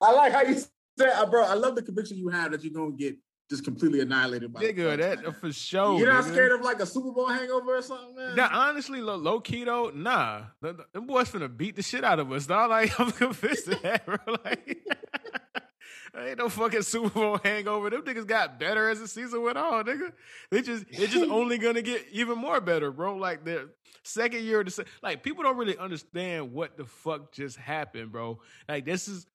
[0.01, 0.55] I like how you
[0.97, 1.43] said, uh, bro.
[1.43, 3.15] I love the conviction you have that you're gonna get
[3.49, 5.97] just completely annihilated by the Nigga, that for sure.
[5.97, 6.31] You're not nigga.
[6.31, 8.35] scared of like a Super Bowl hangover or something, man?
[8.35, 10.43] Now, honestly, low, low key though, nah.
[10.61, 12.69] Th- th- Them boys finna beat the shit out of us, dog.
[12.69, 14.17] Like, I'm convinced of that, bro.
[14.45, 14.77] Like,
[16.17, 17.89] ain't no fucking Super Bowl hangover.
[17.89, 20.11] Them niggas got better as the season went on, nigga.
[20.51, 23.15] They just they just only gonna get even more better, bro.
[23.15, 23.65] Like their
[24.03, 28.39] second year, of the like people don't really understand what the fuck just happened, bro.
[28.67, 29.25] Like this is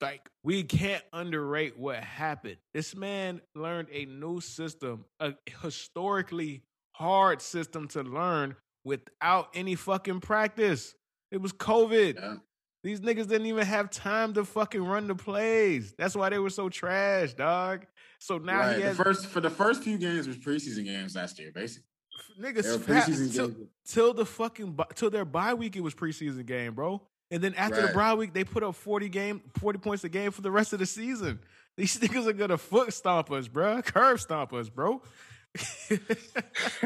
[0.00, 2.56] like we can't underrate what happened.
[2.74, 10.20] This man learned a new system, a historically hard system to learn without any fucking
[10.20, 10.94] practice.
[11.30, 12.14] It was COVID.
[12.14, 12.36] Yeah.
[12.84, 15.94] These niggas didn't even have time to fucking run the plays.
[15.98, 17.86] That's why they were so trash, dog.
[18.20, 18.76] So now right.
[18.76, 21.84] he has the first for the first few games was preseason games last year, basically.
[22.40, 23.54] Niggas preseason till,
[23.86, 27.02] till, the fucking till their bye week it was preseason game, bro.
[27.30, 27.88] And then after right.
[27.88, 30.72] the bye week, they put up 40 game, 40 points a game for the rest
[30.72, 31.40] of the season.
[31.76, 33.82] These niggas are gonna foot stomp us, bro.
[33.82, 35.02] Curve stomp us, bro.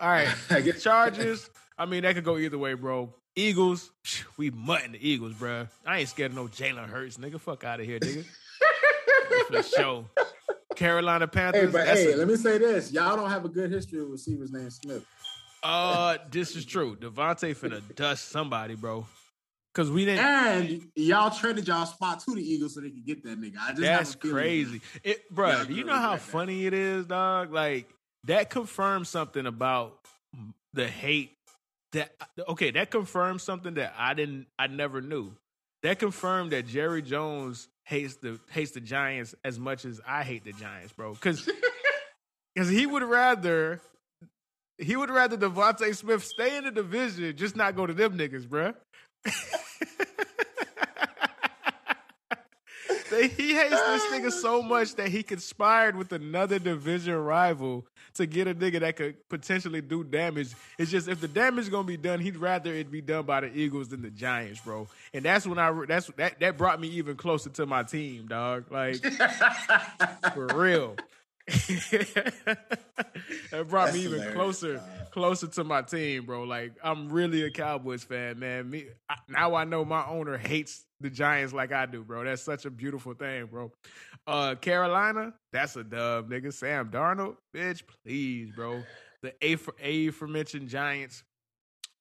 [0.00, 0.28] All right.
[0.80, 1.50] Chargers.
[1.78, 3.14] I mean, that could go either way, bro.
[3.36, 3.90] Eagles,
[4.36, 5.66] we mutton the Eagles, bro.
[5.86, 7.40] I ain't scared of no Jalen Hurts, nigga.
[7.40, 8.24] Fuck out of here, nigga.
[9.48, 10.04] For sure.
[10.76, 11.62] Carolina Panthers.
[11.62, 14.10] Hey, but hey, a, let me say this: y'all don't have a good history with
[14.10, 15.04] receivers named Smith.
[15.62, 16.96] Uh, this is true.
[16.96, 19.06] DeVonta finna dust somebody, bro.
[19.72, 23.22] Cause we didn't, and y'all traded y'all spot to the Eagles so they could get
[23.22, 23.56] that nigga.
[23.60, 25.48] I just that's crazy, it, bro.
[25.48, 26.68] Yeah, you know how funny that.
[26.68, 27.52] it is, dog?
[27.52, 27.88] Like
[28.24, 29.96] that confirms something about
[30.72, 31.36] the hate
[31.92, 32.12] that
[32.48, 35.32] okay, that confirms something that I didn't I never knew.
[35.84, 40.42] That confirmed that Jerry Jones hates the hates the Giants as much as I hate
[40.42, 41.14] the Giants, bro.
[41.14, 41.48] Cause
[42.54, 43.80] because he would rather
[44.78, 48.48] he would rather DeVonta Smith stay in the division, just not go to them niggas,
[48.48, 48.72] bro.
[53.10, 58.48] He hates this nigga so much that he conspired with another division rival to get
[58.48, 60.52] a nigga that could potentially do damage.
[60.78, 63.40] It's just if the damage is gonna be done, he'd rather it be done by
[63.40, 64.88] the Eagles than the Giants, bro.
[65.12, 68.64] And that's when I that's that that brought me even closer to my team, dog.
[68.70, 68.96] Like
[70.34, 70.96] for real.
[73.50, 76.44] that brought That's me even closer, closer to my team, bro.
[76.44, 78.70] Like I'm really a Cowboys fan, man.
[78.70, 82.24] Me I, now I know my owner hates the Giants like I do, bro.
[82.24, 83.72] That's such a beautiful thing, bro.
[84.26, 86.52] Uh, Carolina, that's a dub, nigga.
[86.52, 88.82] Sam Darnold, bitch, please, bro.
[89.22, 91.24] The A for A aforementioned Giants,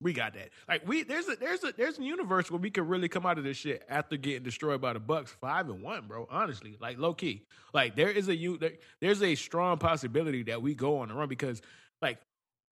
[0.02, 0.50] we got that.
[0.68, 3.38] Like we there's a there's a there's a universe where we could really come out
[3.38, 6.28] of this shit after getting destroyed by the Bucs five and one, bro.
[6.30, 10.62] Honestly, like low key, like there is a you there, there's a strong possibility that
[10.62, 11.62] we go on the run because
[12.02, 12.20] like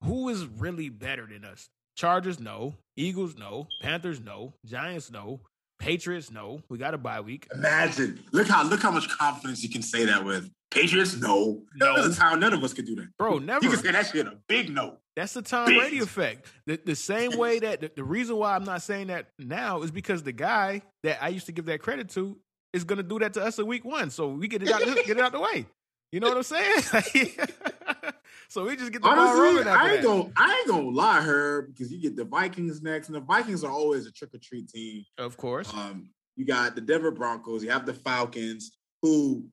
[0.04, 1.70] who is really better than us?
[1.96, 2.76] Chargers, no.
[2.96, 3.68] Eagles, no.
[3.82, 4.54] Panthers, no.
[4.66, 5.42] Giants, no.
[5.80, 6.62] Patriots, no.
[6.70, 7.48] We got a bye week.
[7.54, 8.24] Imagine.
[8.32, 10.50] Look how look how much confidence you can say that with.
[10.70, 11.64] Patriots, no.
[11.76, 11.94] No.
[11.96, 13.10] There was a time none of us could do that.
[13.18, 13.64] Bro, never.
[13.64, 14.98] You can say that shit a big no.
[15.16, 15.80] That's the Tom big.
[15.80, 16.46] Brady effect.
[16.66, 19.92] The, the same way that the, the reason why I'm not saying that now is
[19.92, 22.38] because the guy that I used to give that credit to
[22.74, 24.10] is going to do that to us in week one.
[24.10, 25.66] So we get it out, get it out the way.
[26.12, 26.82] You know what I'm saying?
[28.50, 29.68] so we just get the Honestly, ball rolling.
[29.68, 33.16] I ain't gonna, I ain't gonna lie, her because you get the Vikings next, and
[33.16, 35.04] the Vikings are always a trick or treat team.
[35.18, 35.74] Of course.
[35.74, 37.64] Um, you got the Denver Broncos.
[37.64, 39.46] You have the Falcons, who,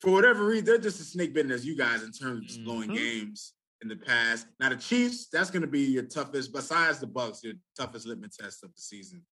[0.00, 2.64] for whatever reason, they're just as snake bitten as you guys in terms of just
[2.64, 2.96] blowing mm-hmm.
[2.96, 4.46] games in the past.
[4.58, 8.36] Now the Chiefs, that's going to be your toughest, besides the Bucs, your toughest litmus
[8.36, 9.22] test of the season.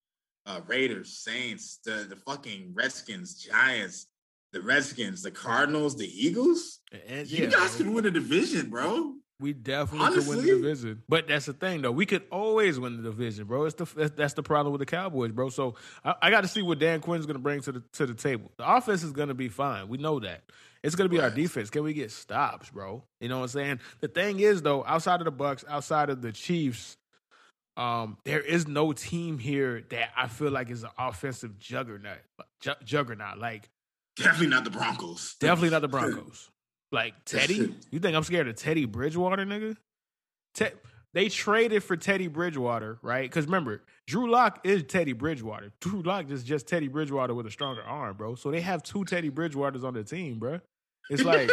[0.46, 4.07] Uh, Raiders, Saints, the the fucking Redskins, Giants,
[4.52, 6.81] the Redskins, the Cardinals, the Eagles.
[6.92, 9.14] Yeah, you guys can win a division, bro.
[9.40, 11.92] We definitely Honestly, could win the division, but that's the thing, though.
[11.92, 13.64] We could always win the division, bro.
[13.66, 15.48] It's the that's the problem with the Cowboys, bro.
[15.48, 18.07] So I, I got to see what Dan Quinn's going to bring to the to
[18.07, 18.51] the table.
[18.57, 19.88] The offense is going to be fine.
[19.88, 20.42] We know that.
[20.83, 21.24] It's going to be right.
[21.24, 21.70] our defense.
[21.70, 23.05] Can we get stops, bro?
[23.20, 23.81] You know what I'm saying?
[24.01, 26.96] The thing is, though, outside of the Bucs, outside of the Chiefs,
[27.77, 32.18] um, there is no team here that I feel like is an offensive juggernaut.
[32.85, 33.70] juggernaut, like
[34.16, 35.37] Definitely not the Broncos.
[35.38, 36.51] Definitely not the Broncos.
[36.92, 39.77] Like Teddy, you think I'm scared of Teddy Bridgewater, nigga?
[40.54, 40.77] Te-
[41.15, 43.23] they traded for Teddy Bridgewater, right?
[43.23, 45.73] Because remember, Drew Lock is Teddy Bridgewater.
[45.81, 48.35] Drew Lock is just Teddy Bridgewater with a stronger arm, bro.
[48.35, 50.60] So they have two Teddy Bridgewaters on the team, bro.
[51.10, 51.50] It's like,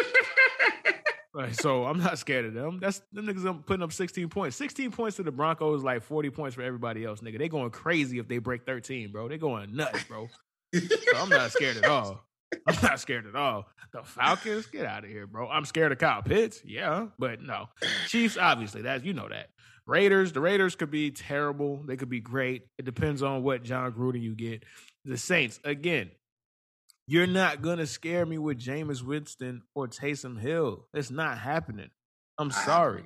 [1.34, 2.80] like so I'm not scared of them.
[2.80, 4.58] That's them niggas I'm putting up 16 points.
[4.58, 7.40] 16 points to the Broncos, like 40 points for everybody else, nigga.
[7.40, 9.30] They going crazy if they break 13, bro.
[9.30, 10.28] They going nuts, bro.
[10.74, 10.82] so
[11.16, 12.26] I'm not scared at all.
[12.68, 13.68] I'm not scared at all.
[13.94, 15.48] The Falcons, get out of here, bro.
[15.48, 17.70] I'm scared of Kyle Pitts, yeah, but no.
[18.08, 19.50] Chiefs, obviously, that's you know that.
[19.88, 21.84] Raiders, the Raiders could be terrible.
[21.86, 22.64] They could be great.
[22.78, 24.64] It depends on what Jon Gruden you get.
[25.06, 26.10] The Saints, again,
[27.08, 30.88] you're not gonna scare me with Jameis Winston or Taysom Hill.
[30.94, 31.90] It's not happening.
[32.38, 33.04] I'm sorry.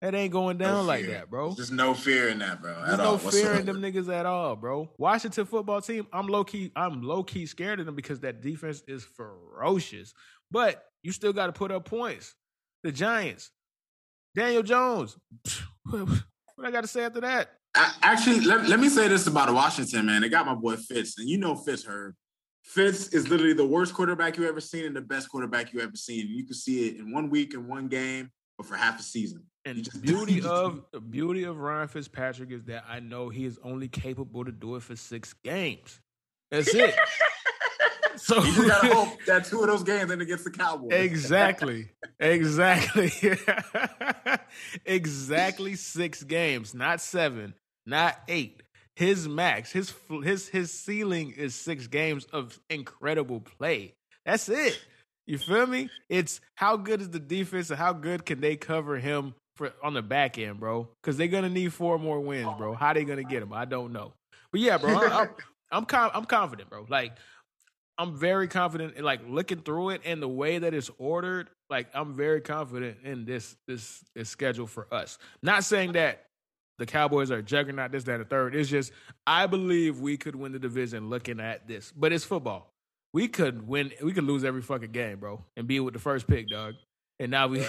[0.00, 1.52] That ain't going down no like that, bro.
[1.52, 2.74] There's no fear in that, bro.
[2.86, 4.90] There's no fear in them niggas at all, bro.
[4.96, 8.82] Washington football team, I'm low key, I'm low key scared of them because that defense
[8.86, 10.14] is ferocious.
[10.52, 12.34] But you still got to put up points.
[12.84, 13.50] The Giants,
[14.34, 15.16] Daniel Jones.
[16.58, 17.50] What I got to say after that?
[17.76, 20.22] I, actually, let, let me say this about Washington, man.
[20.22, 22.16] They got my boy Fitz, and you know Fitz heard.
[22.64, 25.94] Fitz is literally the worst quarterback you ever seen and the best quarterback you ever
[25.94, 26.26] seen.
[26.28, 29.44] You can see it in one week in one game, or for half a season.
[29.64, 33.58] And the beauty of the beauty of Ryan Fitzpatrick is that I know he is
[33.62, 36.00] only capable to do it for six games.
[36.50, 36.94] That's it.
[38.18, 40.90] So you just gotta hope that two of those games end against the Cowboys.
[40.90, 41.88] Exactly.
[42.18, 43.12] exactly.
[44.84, 47.54] exactly six games, not seven,
[47.86, 48.62] not eight.
[48.96, 49.94] His max, his
[50.24, 53.94] his his ceiling is six games of incredible play.
[54.26, 54.80] That's it.
[55.28, 55.88] You feel me?
[56.08, 59.47] It's how good is the defense and how good can they cover him for
[59.82, 60.88] on the back end, bro?
[61.02, 62.74] Because they're gonna need four more wins, bro.
[62.74, 63.52] How they gonna get them?
[63.52, 64.12] I don't know.
[64.50, 65.28] But yeah, bro, I'm I'm,
[65.70, 66.86] I'm, com- I'm confident, bro.
[66.88, 67.12] Like
[67.98, 71.50] I'm very confident in like looking through it and the way that it's ordered.
[71.68, 75.18] Like I'm very confident in this this this schedule for us.
[75.42, 76.24] Not saying that
[76.78, 78.54] the Cowboys are juggernaut, this, that, and the third.
[78.54, 78.92] It's just
[79.26, 81.92] I believe we could win the division looking at this.
[81.94, 82.72] But it's football.
[83.12, 83.90] We could win.
[84.02, 86.74] We could lose every fucking game, bro, and be with the first pick, dog.
[87.18, 87.64] And now we,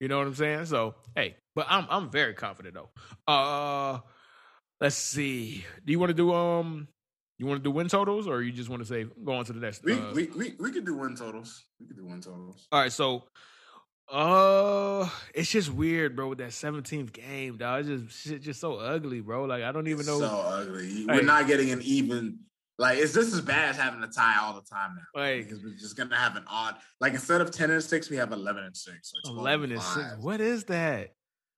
[0.00, 0.66] you know what I'm saying?
[0.66, 2.90] So hey, but I'm I'm very confident though.
[3.26, 4.00] Uh,
[4.80, 5.64] let's see.
[5.84, 6.88] Do you want to do um
[7.38, 9.52] you want to do win totals, or you just want to say go on to
[9.52, 9.84] the next?
[9.84, 11.64] We uh, we, we we could do win totals.
[11.80, 12.66] We could do win totals.
[12.72, 13.24] All right, so
[14.10, 16.28] uh, it's just weird, bro.
[16.28, 19.44] With that seventeenth game, dog, it's just shit, just so ugly, bro.
[19.44, 20.18] Like I don't even know.
[20.18, 21.04] So ugly.
[21.04, 22.40] Like, we're not getting an even.
[22.78, 25.20] Like is this as bad as having a tie all the time now.
[25.20, 26.76] Like because we're just gonna have an odd.
[27.00, 29.12] Like instead of ten and six, we have eleven and six.
[29.26, 30.06] Eleven and six.
[30.20, 31.14] What is that?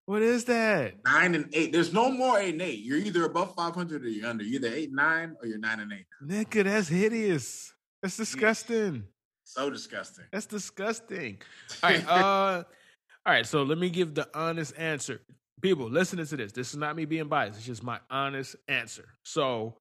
[0.06, 0.94] What is that?
[1.04, 1.72] Nine and eight.
[1.72, 2.80] There's no more eight and eight.
[2.80, 4.42] You're either above 500 or you're under.
[4.42, 6.06] You're either eight nine or you're nine and eight.
[6.26, 7.72] Nigga, that's hideous.
[8.02, 9.04] That's disgusting.
[9.44, 10.24] So disgusting.
[10.32, 11.38] That's disgusting.
[11.82, 12.08] All right.
[12.08, 12.12] uh,
[13.26, 13.46] all right.
[13.46, 15.20] So let me give the honest answer.
[15.60, 16.52] People, listening to this.
[16.52, 17.58] This is not me being biased.
[17.58, 19.06] It's just my honest answer.
[19.22, 19.76] So,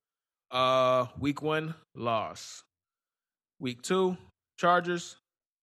[0.52, 2.64] uh, week one, loss.
[3.60, 4.18] Week two,
[4.58, 5.18] Chargers.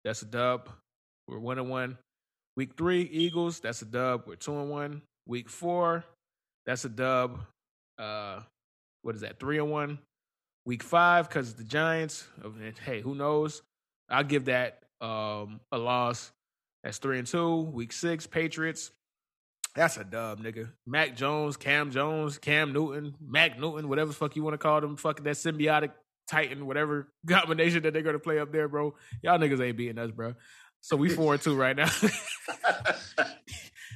[0.04, 0.68] That's a dub.
[1.26, 1.98] We're one and one.
[2.56, 4.24] Week three, Eagles, that's a dub.
[4.26, 5.02] We're two and one.
[5.26, 6.04] Week four,
[6.64, 7.40] that's a dub.
[7.98, 8.40] Uh,
[9.02, 9.38] what is that?
[9.38, 9.98] Three and one.
[10.64, 12.26] Week five, because the Giants.
[12.84, 13.62] Hey, who knows?
[14.08, 16.30] I'll give that um, a loss.
[16.82, 17.56] That's three and two.
[17.60, 18.90] Week six, Patriots.
[19.76, 20.70] That's a dub, nigga.
[20.86, 24.96] Mac Jones, Cam Jones, Cam Newton, Mac Newton, whatever fuck you want to call them.
[24.96, 25.92] Fucking that symbiotic
[26.26, 28.94] Titan, whatever combination that they're gonna play up there, bro.
[29.22, 30.34] Y'all niggas ain't beating us, bro.
[30.80, 31.90] So we four and two right now.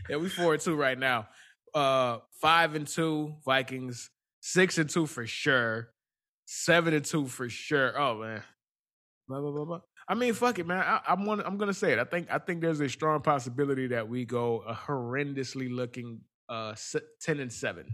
[0.09, 1.29] yeah, we four and two right now.
[1.75, 4.11] Uh, five and two Vikings,
[4.41, 5.89] six and two for sure,
[6.45, 7.99] seven and two for sure.
[7.99, 8.43] Oh man,
[9.29, 9.81] blah blah blah blah.
[10.11, 10.83] I mean, fuck it, man.
[10.85, 11.99] I, am I'm gonna say it.
[11.99, 16.75] I think I think there's a strong possibility that we go a horrendously looking uh
[17.21, 17.87] ten and seven.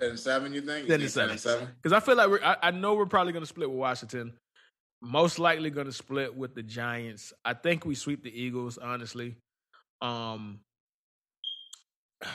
[0.00, 0.88] Ten and seven, you think?
[0.88, 1.68] Ten, and, seven.
[1.76, 2.42] Because I feel like we're.
[2.42, 4.32] I, I know we're probably gonna split with Washington
[5.02, 7.32] most likely going to split with the Giants.
[7.44, 9.36] I think we sweep the Eagles, honestly.
[10.00, 10.60] Um,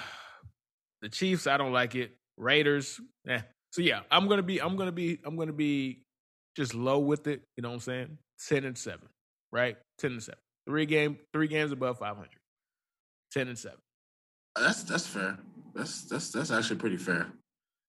[1.01, 2.15] the Chiefs, I don't like it.
[2.37, 3.41] Raiders, eh.
[3.71, 6.03] So yeah, I'm gonna be, I'm gonna be, I'm gonna be
[6.55, 7.41] just low with it.
[7.55, 8.17] You know what I'm saying?
[8.47, 9.07] Ten and seven,
[9.51, 9.77] right?
[9.97, 10.39] Ten and seven.
[10.67, 12.29] Three game, three games above 500.
[13.31, 13.79] Ten and seven.
[14.55, 15.37] Uh, that's that's fair.
[15.73, 17.27] That's that's that's actually pretty fair.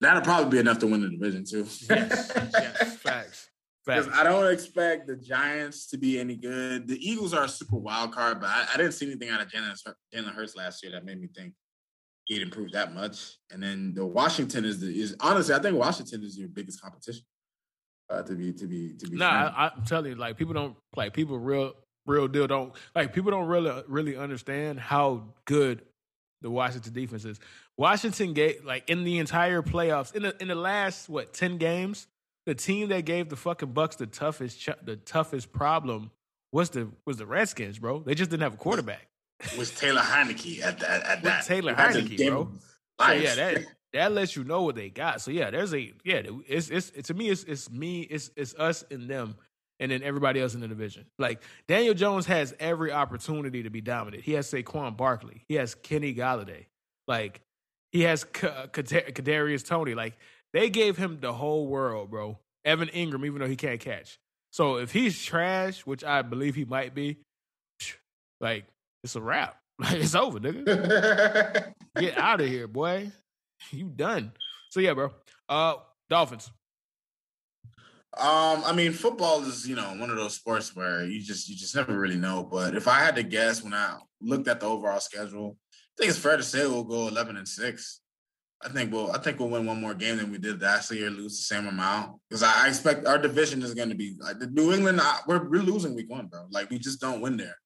[0.01, 1.67] That'll probably be enough to win the division too.
[1.89, 3.49] yes, yes, facts.
[3.85, 6.87] Because I don't expect the Giants to be any good.
[6.87, 9.49] The Eagles are a super wild card, but I, I didn't see anything out of
[9.49, 11.53] Jalen Hurts last year that made me think
[12.27, 13.39] he'd improve that much.
[13.51, 17.25] And then the Washington is the is honestly, I think Washington is your biggest competition.
[18.13, 19.17] Uh, to be to be to be.
[19.17, 21.73] Nah, I, I'm telling you, like people don't like people real
[22.05, 25.83] real deal don't like people don't really really understand how good
[26.43, 27.41] the Washington defense is.
[27.79, 32.07] Washington gave like in the entire playoffs in the in the last what ten games
[32.47, 36.11] the team that gave the fucking Bucs the toughest ch- the toughest problem
[36.53, 38.01] was the was the Redskins, bro.
[38.01, 39.09] They just didn't have a quarterback.
[39.57, 41.03] Was Taylor Heinicke at that?
[41.05, 42.51] At that Taylor Heinicke, bro.
[43.01, 45.21] So yeah, that that lets you know what they got.
[45.21, 46.23] So yeah, there's a yeah.
[46.49, 49.37] It's it's, to me it's it's me it's it's us and them,
[49.81, 51.07] and then everybody else in the division.
[51.19, 54.23] Like Daniel Jones has every opportunity to be dominant.
[54.23, 55.45] He has Saquon Barkley.
[55.49, 56.67] He has Kenny Golladay.
[57.07, 57.41] Like
[57.91, 59.95] he has uh, Kadarius Toney.
[59.95, 60.17] Like
[60.53, 62.39] they gave him the whole world, bro.
[62.65, 64.19] Evan Engram, even though he can't catch.
[64.53, 67.19] So if he's trash, which I believe he might be,
[68.41, 68.67] like
[69.05, 69.59] it's a wrap.
[69.79, 71.73] Like it's over, nigga.
[71.99, 73.11] Get out of here, boy.
[73.71, 74.33] You done.
[74.71, 75.11] So yeah, bro.
[75.49, 75.77] Uh
[76.09, 76.51] Dolphins.
[78.19, 81.57] Um, I mean, football is you know one of those sports where you just you
[81.57, 82.47] just never really know.
[82.51, 86.11] But if I had to guess, when I looked at the overall schedule, I think
[86.11, 88.01] it's fair to say we'll go eleven and six.
[88.65, 91.09] I think we'll I think we'll win one more game than we did last year,
[91.09, 94.39] lose the same amount because I, I, expect our division is going to be like
[94.39, 95.01] the New England.
[95.01, 96.47] I, we're we're losing week one, bro.
[96.51, 97.57] Like we just don't win there.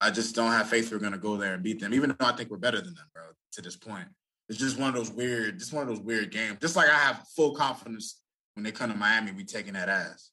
[0.00, 2.26] I just don't have faith we're going to go there and beat them, even though
[2.26, 3.22] I think we're better than them, bro.
[3.52, 4.08] To this point,
[4.48, 6.58] it's just one of those weird, just one of those weird games.
[6.60, 8.20] Just like I have full confidence
[8.54, 10.30] when they come to Miami, we taking that ass.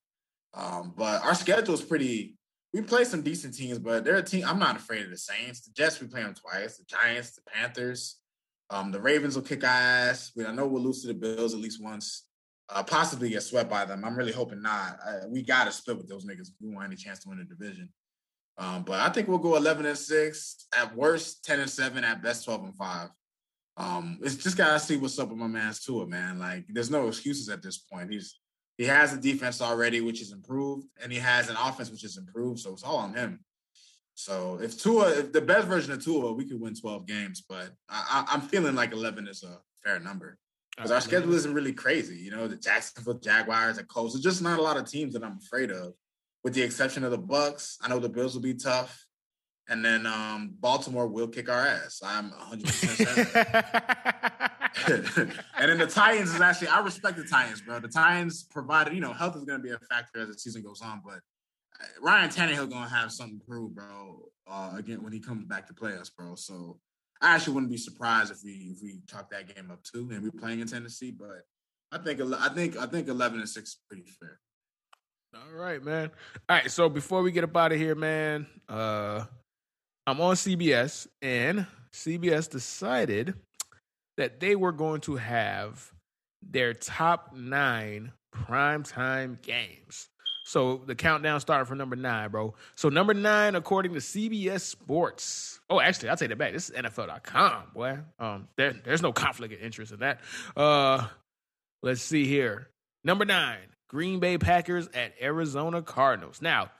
[0.53, 2.35] Um, but our schedule is pretty.
[2.73, 4.43] We play some decent teams, but they're a team.
[4.45, 5.61] I'm not afraid of the Saints.
[5.61, 6.77] The Jets, we play them twice.
[6.77, 8.17] The Giants, the Panthers,
[8.69, 10.31] um, the Ravens will kick ass.
[10.45, 12.25] I know we'll lose to the Bills at least once.
[12.69, 14.05] Uh, possibly get swept by them.
[14.05, 14.99] I'm really hoping not.
[15.03, 17.39] I, we got to split with those niggas if we want any chance to win
[17.39, 17.89] the division.
[18.59, 22.21] Um, but I think we'll go 11 and six at worst, 10 and seven at
[22.21, 23.09] best, 12 and five.
[23.79, 26.37] Um, it's just gotta see what's up with my man's Tua, man.
[26.37, 28.11] Like, there's no excuses at this point.
[28.11, 28.39] He's
[28.77, 32.17] he has a defense already, which is improved, and he has an offense which is
[32.17, 32.59] improved.
[32.59, 33.39] So it's all on him.
[34.15, 37.71] So if Tua, if the best version of Tua, we could win 12 games, but
[37.87, 40.37] I, am feeling like 11 is a fair number
[40.75, 42.17] because our schedule isn't really crazy.
[42.17, 44.13] You know, the Jacksonville Jaguars and Colts.
[44.13, 45.93] There's just not a lot of teams that I'm afraid of,
[46.43, 47.75] with the exception of the Bucs.
[47.81, 49.05] I know the Bills will be tough.
[49.69, 52.01] And then um, Baltimore will kick our ass.
[52.03, 54.49] I'm 100%
[54.87, 57.79] and then the Titans is actually, I respect the Titans, bro.
[57.79, 60.63] The Titans provided, you know, health is going to be a factor as the season
[60.63, 61.19] goes on, but
[61.79, 65.45] uh, Ryan Tannehill going to have something to prove, bro, uh, again, when he comes
[65.45, 66.35] back to play us, bro.
[66.35, 66.79] So
[67.21, 70.23] I actually wouldn't be surprised if we if we talk that game up too and
[70.23, 71.43] we're playing in Tennessee, but
[71.91, 74.39] I think I think I think 11 and 6 is pretty fair.
[75.35, 76.09] All right, man.
[76.47, 79.25] All right, so before we get up out of here, man, uh
[80.09, 83.35] I'm on CBS, and CBS decided
[84.17, 85.93] that they were going to have
[86.41, 90.09] their top nine primetime games.
[90.45, 92.55] So the countdown started from number nine, bro.
[92.73, 95.59] So number nine, according to CBS Sports.
[95.69, 96.53] Oh, actually, I'll take that back.
[96.53, 97.99] This is NFL.com, boy.
[98.17, 100.21] Um, there, there's no conflict of interest in that.
[100.57, 101.05] Uh,
[101.83, 102.67] let's see here.
[103.03, 106.41] Number nine, Green Bay Packers at Arizona Cardinals.
[106.41, 106.71] Now,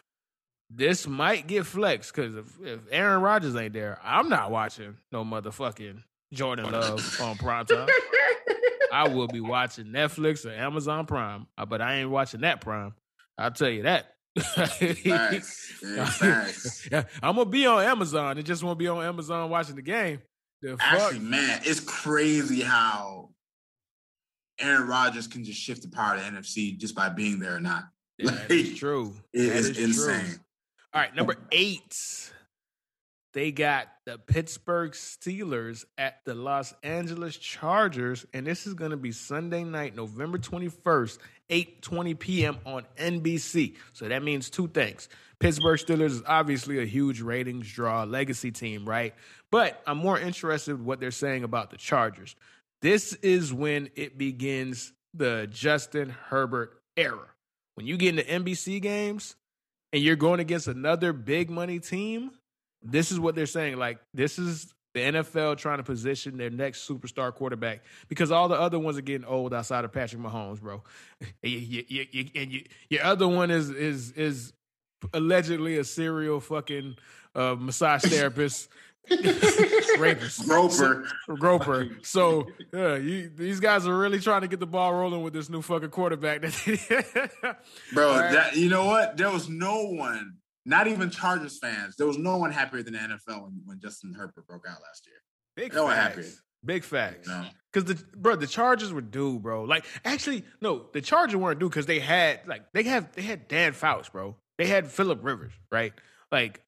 [0.70, 5.24] this might get flexed because if, if Aaron Rodgers ain't there, I'm not watching no
[5.24, 6.04] motherfucking
[6.34, 7.90] Jordan Love on primetime.
[8.92, 12.94] I will be watching Netflix or Amazon Prime, uh, but I ain't watching that Prime.
[13.38, 14.16] I'll tell you that.
[17.24, 18.38] I'm gonna be on Amazon.
[18.38, 20.22] It just won't be on Amazon watching the game.
[20.62, 23.30] The Actually, man, it's crazy how
[24.60, 27.86] Aaron Rodgers can just shift the power to NFC just by being there or not.
[28.20, 29.16] That like, true.
[29.34, 30.40] It that is, is insane.
[30.92, 31.96] All right, number eight.
[33.34, 38.98] They got the Pittsburgh Steelers at the Los Angeles Chargers, and this is going to
[38.98, 41.20] be Sunday night, November 21st,
[41.52, 42.58] 8:20 p.m.
[42.66, 43.76] on NBC.
[43.94, 45.10] So that means two things.
[45.40, 49.14] Pittsburgh Steelers is obviously a huge ratings draw, legacy team, right?
[49.52, 52.36] But I'm more interested in what they're saying about the Chargers.
[52.82, 57.28] This is when it begins the Justin Herbert era.
[57.76, 59.36] When you get into NBC games,
[59.94, 62.32] and you're going against another big money team,
[62.82, 63.78] this is what they're saying.
[63.78, 68.60] Like, this is the NFL trying to position their next superstar quarterback because all the
[68.60, 70.84] other ones are getting old outside of Patrick Mahomes, bro.
[71.44, 74.54] And, you, you, you, and your other one is is is
[75.14, 76.96] allegedly a serial fucking
[77.36, 78.70] uh, massage therapist
[79.97, 80.47] rapist.
[80.47, 81.07] Groper.
[81.28, 81.89] Groper.
[82.03, 85.49] So yeah, you, these guys are really trying to get the ball rolling with this
[85.49, 86.41] new fucking quarterback.
[87.93, 88.32] Bro, right.
[88.32, 89.18] that, you know what?
[89.18, 90.36] There was no one,
[90.66, 94.14] not even Chargers fans, there was no one happier than the NFL when, when Justin
[94.14, 95.18] Herbert broke out last year.
[95.55, 96.16] Big no facts.
[96.16, 96.26] one
[96.66, 97.28] Big facts.
[97.28, 97.45] No.
[97.72, 99.64] Cause the bro, the Chargers were due, bro.
[99.64, 103.47] Like actually, no, the Chargers weren't due because they had like they have they had
[103.47, 104.36] Dan Fouts, bro.
[104.57, 105.93] They had Philip Rivers, right?
[106.32, 106.62] Like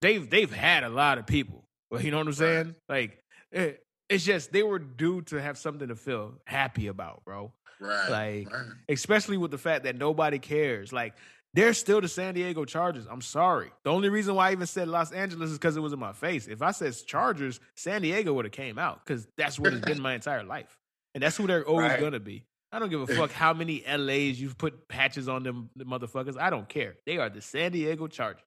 [0.00, 1.67] they've they've had a lot of people.
[1.90, 2.74] Well, you know what I'm saying?
[2.88, 3.10] Right.
[3.10, 7.52] Like it, it's just they were due to have something to feel happy about, bro.
[7.80, 8.10] Right.
[8.10, 8.66] Like right.
[8.88, 10.92] especially with the fact that nobody cares.
[10.92, 11.14] Like
[11.54, 13.06] they're still the San Diego Chargers.
[13.10, 13.70] I'm sorry.
[13.84, 16.12] The only reason why I even said Los Angeles is because it was in my
[16.12, 16.46] face.
[16.46, 20.00] If I said Chargers, San Diego would have came out because that's what it's been
[20.00, 20.78] my entire life,
[21.14, 22.00] and that's who they're always right.
[22.00, 22.44] gonna be.
[22.70, 26.38] I don't give a fuck how many LAs you've put patches on them, the motherfuckers.
[26.38, 26.96] I don't care.
[27.06, 28.42] They are the San Diego Chargers.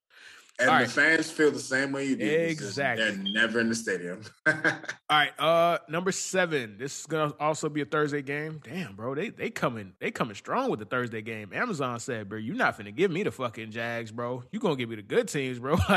[0.58, 0.90] And All the right.
[0.90, 2.24] fans feel the same way you do.
[2.24, 3.04] Exactly.
[3.04, 4.22] They're never in the stadium.
[4.46, 4.54] All
[5.10, 6.76] right, uh, number seven.
[6.78, 8.60] This is gonna also be a Thursday game.
[8.62, 11.52] Damn, bro, they they coming they coming strong with the Thursday game.
[11.54, 14.44] Amazon said, bro, you're not finna give me the fucking Jags, bro.
[14.52, 15.76] You gonna give me the good teams, bro.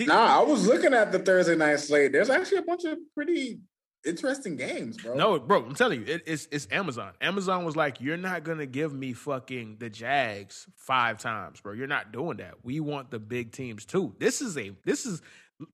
[0.00, 2.12] Nah, I was looking at the Thursday night slate.
[2.12, 3.60] There's actually a bunch of pretty
[4.04, 5.14] interesting games, bro.
[5.14, 7.12] No, bro, I'm telling you, it, it's it's Amazon.
[7.20, 11.72] Amazon was like, you're not gonna give me fucking the Jags five times, bro.
[11.72, 12.54] You're not doing that.
[12.62, 14.14] We want the big teams too.
[14.18, 15.22] This is a this is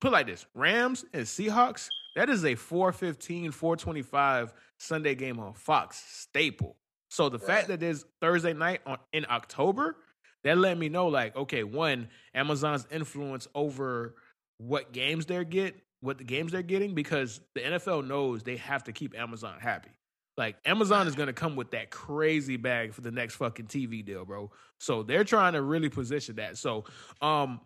[0.00, 1.88] put like this: Rams and Seahawks.
[2.16, 6.76] That is a 415, 425 Sunday game on Fox staple.
[7.08, 9.96] So the fact that there's Thursday night on in October,
[10.44, 14.14] that let me know like, okay, one, Amazon's influence over
[14.58, 18.84] what games they get, what the games they're getting, because the NFL knows they have
[18.84, 19.90] to keep Amazon happy.
[20.36, 24.24] Like Amazon is gonna come with that crazy bag for the next fucking TV deal,
[24.24, 24.50] bro.
[24.78, 26.56] So they're trying to really position that.
[26.56, 26.84] So
[27.20, 27.60] um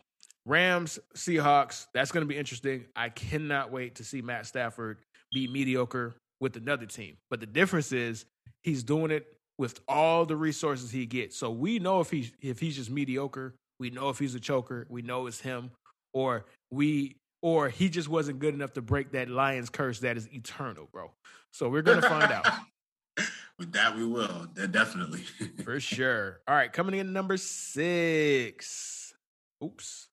[0.47, 2.87] Rams, Seahawks, that's gonna be interesting.
[2.97, 4.99] I cannot wait to see Matt Stafford
[5.33, 7.17] be mediocre with another team.
[7.31, 8.25] But the difference is
[8.63, 9.27] he's doing it
[9.57, 11.37] with all the resources he gets.
[11.37, 14.87] So we know if he's if he's just mediocre, we know if he's a choker,
[14.89, 15.71] we know it's him,
[16.13, 20.27] or we or he just wasn't good enough to break that lion's curse that is
[20.33, 21.11] eternal, bro.
[21.51, 22.47] So we're gonna find out
[23.59, 24.49] With that, we will.
[24.55, 25.21] De- definitely.
[25.65, 26.41] for sure.
[26.49, 29.15] All right, coming in number six.
[29.63, 30.09] Oops.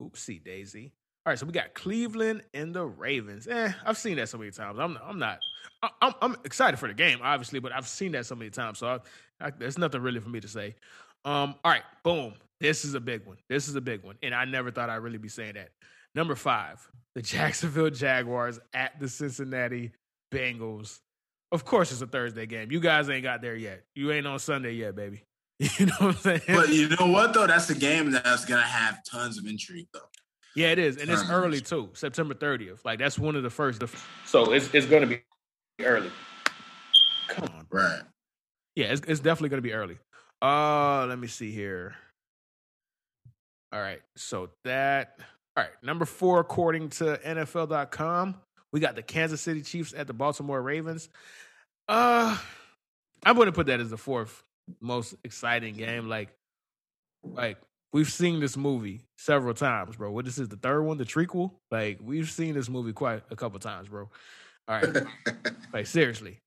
[0.00, 0.92] Oopsie daisy.
[1.26, 3.48] All right, so we got Cleveland and the Ravens.
[3.48, 4.78] Eh, I've seen that so many times.
[4.78, 5.40] I'm I'm not.
[6.00, 8.86] I'm I'm excited for the game, obviously, but I've seen that so many times, so
[8.86, 10.76] I, I, there's nothing really for me to say.
[11.24, 12.34] Um, all right, boom.
[12.60, 13.36] This is a big one.
[13.48, 15.70] This is a big one, and I never thought I'd really be saying that.
[16.16, 19.92] Number five, the Jacksonville Jaguars at the Cincinnati
[20.32, 20.98] Bengals.
[21.52, 22.72] Of course, it's a Thursday game.
[22.72, 23.84] You guys ain't got there yet.
[23.94, 25.22] You ain't on Sunday yet, baby.
[25.78, 26.40] You know what I'm saying?
[26.48, 27.46] but you know what though?
[27.46, 30.00] That's a game that's gonna have tons of intrigue though.
[30.54, 32.84] Yeah, it is, and it's Um, early too, September 30th.
[32.84, 33.82] Like that's one of the first.
[34.26, 35.22] So it's it's going to be
[35.82, 36.10] early.
[37.28, 37.84] Come on, bro.
[37.84, 38.02] Right.
[38.74, 39.98] Yeah, it's, it's definitely going to be early.
[40.42, 41.94] Uh, let me see here.
[43.72, 45.18] All right, so that
[45.56, 45.72] all right.
[45.82, 48.36] Number four, according to NFL.com,
[48.72, 51.08] we got the Kansas City Chiefs at the Baltimore Ravens.
[51.88, 52.36] Uh,
[53.24, 54.42] I'm going to put that as the fourth
[54.80, 56.08] most exciting game.
[56.08, 56.28] Like,
[57.22, 57.58] like
[57.92, 60.10] we've seen this movie several times, bro.
[60.10, 61.52] What this is the third one, the trequel.
[61.70, 64.10] Like we've seen this movie quite a couple times, bro.
[64.68, 65.04] All right,
[65.72, 66.40] like seriously.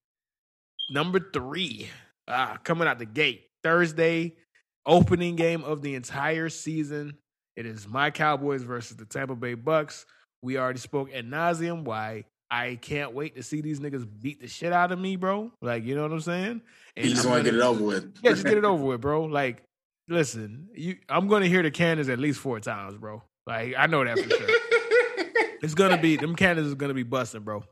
[0.92, 1.90] Number three,
[2.28, 4.36] ah, coming out the gate Thursday,
[4.86, 7.18] opening game of the entire season.
[7.60, 10.06] It is my Cowboys versus the Tampa Bay Bucs.
[10.42, 14.48] We already spoke at nauseum why I can't wait to see these niggas beat the
[14.48, 15.52] shit out of me, bro.
[15.62, 16.62] Like, you know what I'm saying?
[16.96, 18.16] And you just want to get it over with.
[18.24, 19.26] yeah, just get it over with, bro.
[19.26, 19.62] Like,
[20.08, 23.22] listen, you, I'm gonna hear the cannons at least four times, bro.
[23.46, 24.48] Like, I know that for sure.
[25.62, 27.58] it's gonna be them cannons is gonna be busting, bro.
[27.58, 27.64] All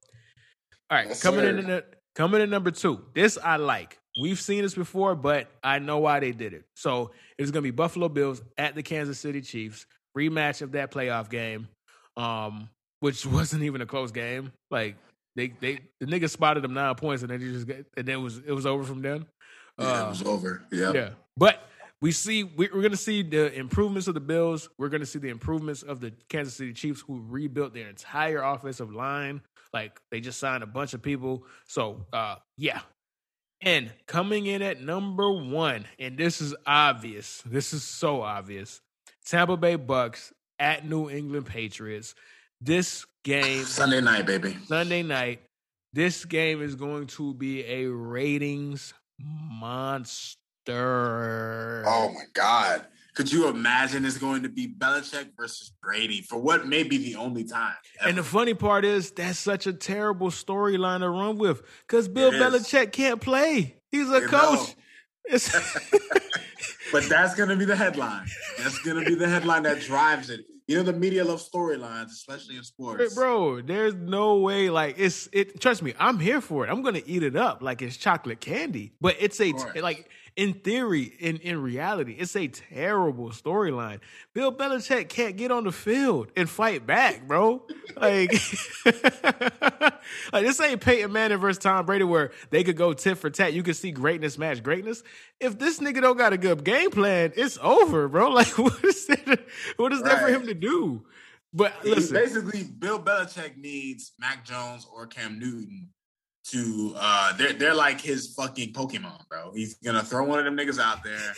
[0.92, 1.60] right, Yes, coming in, sir.
[1.60, 3.06] in the, coming in number two.
[3.16, 3.98] This I like.
[4.20, 6.64] We've seen this before, but I know why they did it.
[6.76, 9.86] So it's gonna be Buffalo Bills at the Kansas City Chiefs
[10.18, 11.68] rematch of that playoff game,
[12.16, 14.52] um, which wasn't even a close game.
[14.72, 14.96] Like
[15.36, 18.16] they they the niggas spotted them nine points and then you just get, and then
[18.16, 19.26] it was it was over from then.
[19.80, 20.64] yeah, Uh, it was over.
[20.72, 20.92] Yeah.
[20.94, 21.62] yeah, but
[22.02, 24.70] we see we- we're going to see the improvements of the Bills.
[24.78, 28.42] We're going to see the improvements of the Kansas City Chiefs, who rebuilt their entire
[28.42, 29.42] offensive line.
[29.74, 31.44] Like they just signed a bunch of people.
[31.68, 32.82] So uh, yeah.
[33.62, 37.42] And coming in at number one, and this is obvious.
[37.46, 38.82] This is so obvious.
[39.26, 42.14] Tampa Bay Bucs at New England Patriots.
[42.62, 44.58] This game Sunday night, baby.
[44.66, 45.42] Sunday night.
[45.94, 50.24] This game is going to be a ratings monster.
[51.88, 52.86] Oh my God.
[53.18, 57.16] Could you imagine it's going to be Belichick versus Brady for what may be the
[57.16, 57.74] only time?
[58.06, 62.32] And the funny part is that's such a terrible storyline to run with because Bill
[62.32, 62.42] It is.
[62.42, 63.78] Belichick can't play.
[63.92, 64.76] He's a You coach.
[66.92, 68.28] But that's going to be the headline.
[68.60, 70.46] That's going to be the headline that drives it.
[70.68, 73.16] You know, the media loves storylines, especially in sports.
[73.16, 74.70] bro, there's no way.
[74.70, 75.62] Like it's it.
[75.62, 76.70] Trust me, I'm here for it.
[76.70, 78.92] I'm gonna eat it up like it's chocolate candy.
[79.00, 84.00] But it's a like in theory, in in reality, it's a terrible storyline.
[84.34, 87.64] Bill Belichick can't get on the field and fight back, bro.
[87.96, 88.32] Like,
[90.32, 93.54] like this ain't Peyton Manning versus Tom Brady where they could go tit for tat.
[93.54, 95.02] You can see greatness match greatness.
[95.40, 98.28] If this nigga don't got a good game plan, it's over, bro.
[98.38, 99.38] Like, what is there?
[99.78, 101.04] What is there for him to do?
[101.52, 105.90] But listen, Basically, Bill Belichick needs Mac Jones or Cam Newton
[106.52, 109.52] to uh they're they're like his fucking Pokemon, bro.
[109.54, 111.34] He's gonna throw one of them niggas out there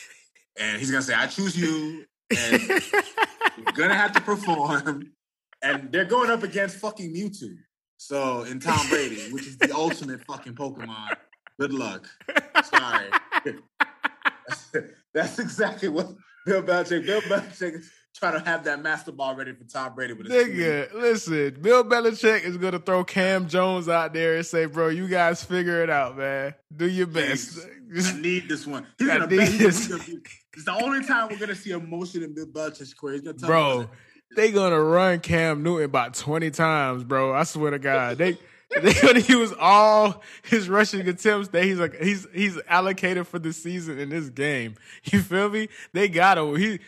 [0.60, 5.12] and he's gonna say, I choose you, and you're gonna have to perform.
[5.62, 7.56] And they're going up against fucking Mewtwo.
[7.98, 11.16] So in Tom Brady, which is the ultimate fucking Pokemon.
[11.60, 12.08] Good luck.
[12.64, 13.08] Sorry.
[15.14, 16.08] That's exactly what
[16.46, 17.06] Bill Belichick.
[17.06, 17.84] Bill Belichick
[18.16, 20.14] trying to have that master ball ready for Tom Brady.
[20.14, 24.90] With Nigga, listen, Bill Belichick is gonna throw Cam Jones out there and say, "Bro,
[24.90, 26.54] you guys figure it out, man.
[26.76, 28.86] Do your best." I need this one.
[28.98, 29.32] He's bet.
[29.32, 30.20] He's gonna be,
[30.54, 33.14] it's the only time we're gonna see emotion in Bill Belichick's career.
[33.14, 33.90] He's gonna tell bro,
[34.36, 37.34] they gonna run Cam Newton about twenty times, bro.
[37.34, 38.38] I swear to God, they.
[39.02, 43.98] Gonna use all his rushing attempts that he's like he's he's allocated for the season
[43.98, 44.76] in this game.
[45.06, 45.70] You feel me?
[45.94, 46.56] They got him.
[46.56, 46.80] He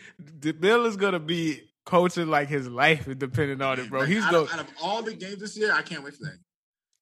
[0.52, 4.00] Bill is gonna be coaching like his life is depending on it, bro.
[4.00, 6.14] Like, he's out, go- of, out of all the games this year, I can't wait
[6.14, 6.38] for that.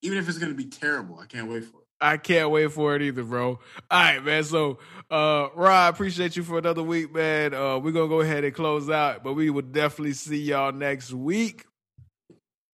[0.02, 1.86] Even if it's gonna be terrible, I can't wait for it.
[2.00, 3.48] I can't wait for it either, bro.
[3.48, 3.58] All
[3.90, 4.42] right, man.
[4.44, 4.78] So,
[5.10, 7.52] uh, Rod, appreciate you for another week, man.
[7.52, 11.12] Uh, we're gonna go ahead and close out, but we will definitely see y'all next
[11.12, 11.66] week.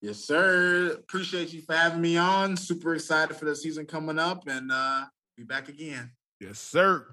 [0.07, 0.93] Yes, sir.
[0.93, 2.57] Appreciate you for having me on.
[2.57, 5.05] Super excited for the season coming up and uh
[5.37, 6.13] be back again.
[6.39, 7.09] Yes, sir.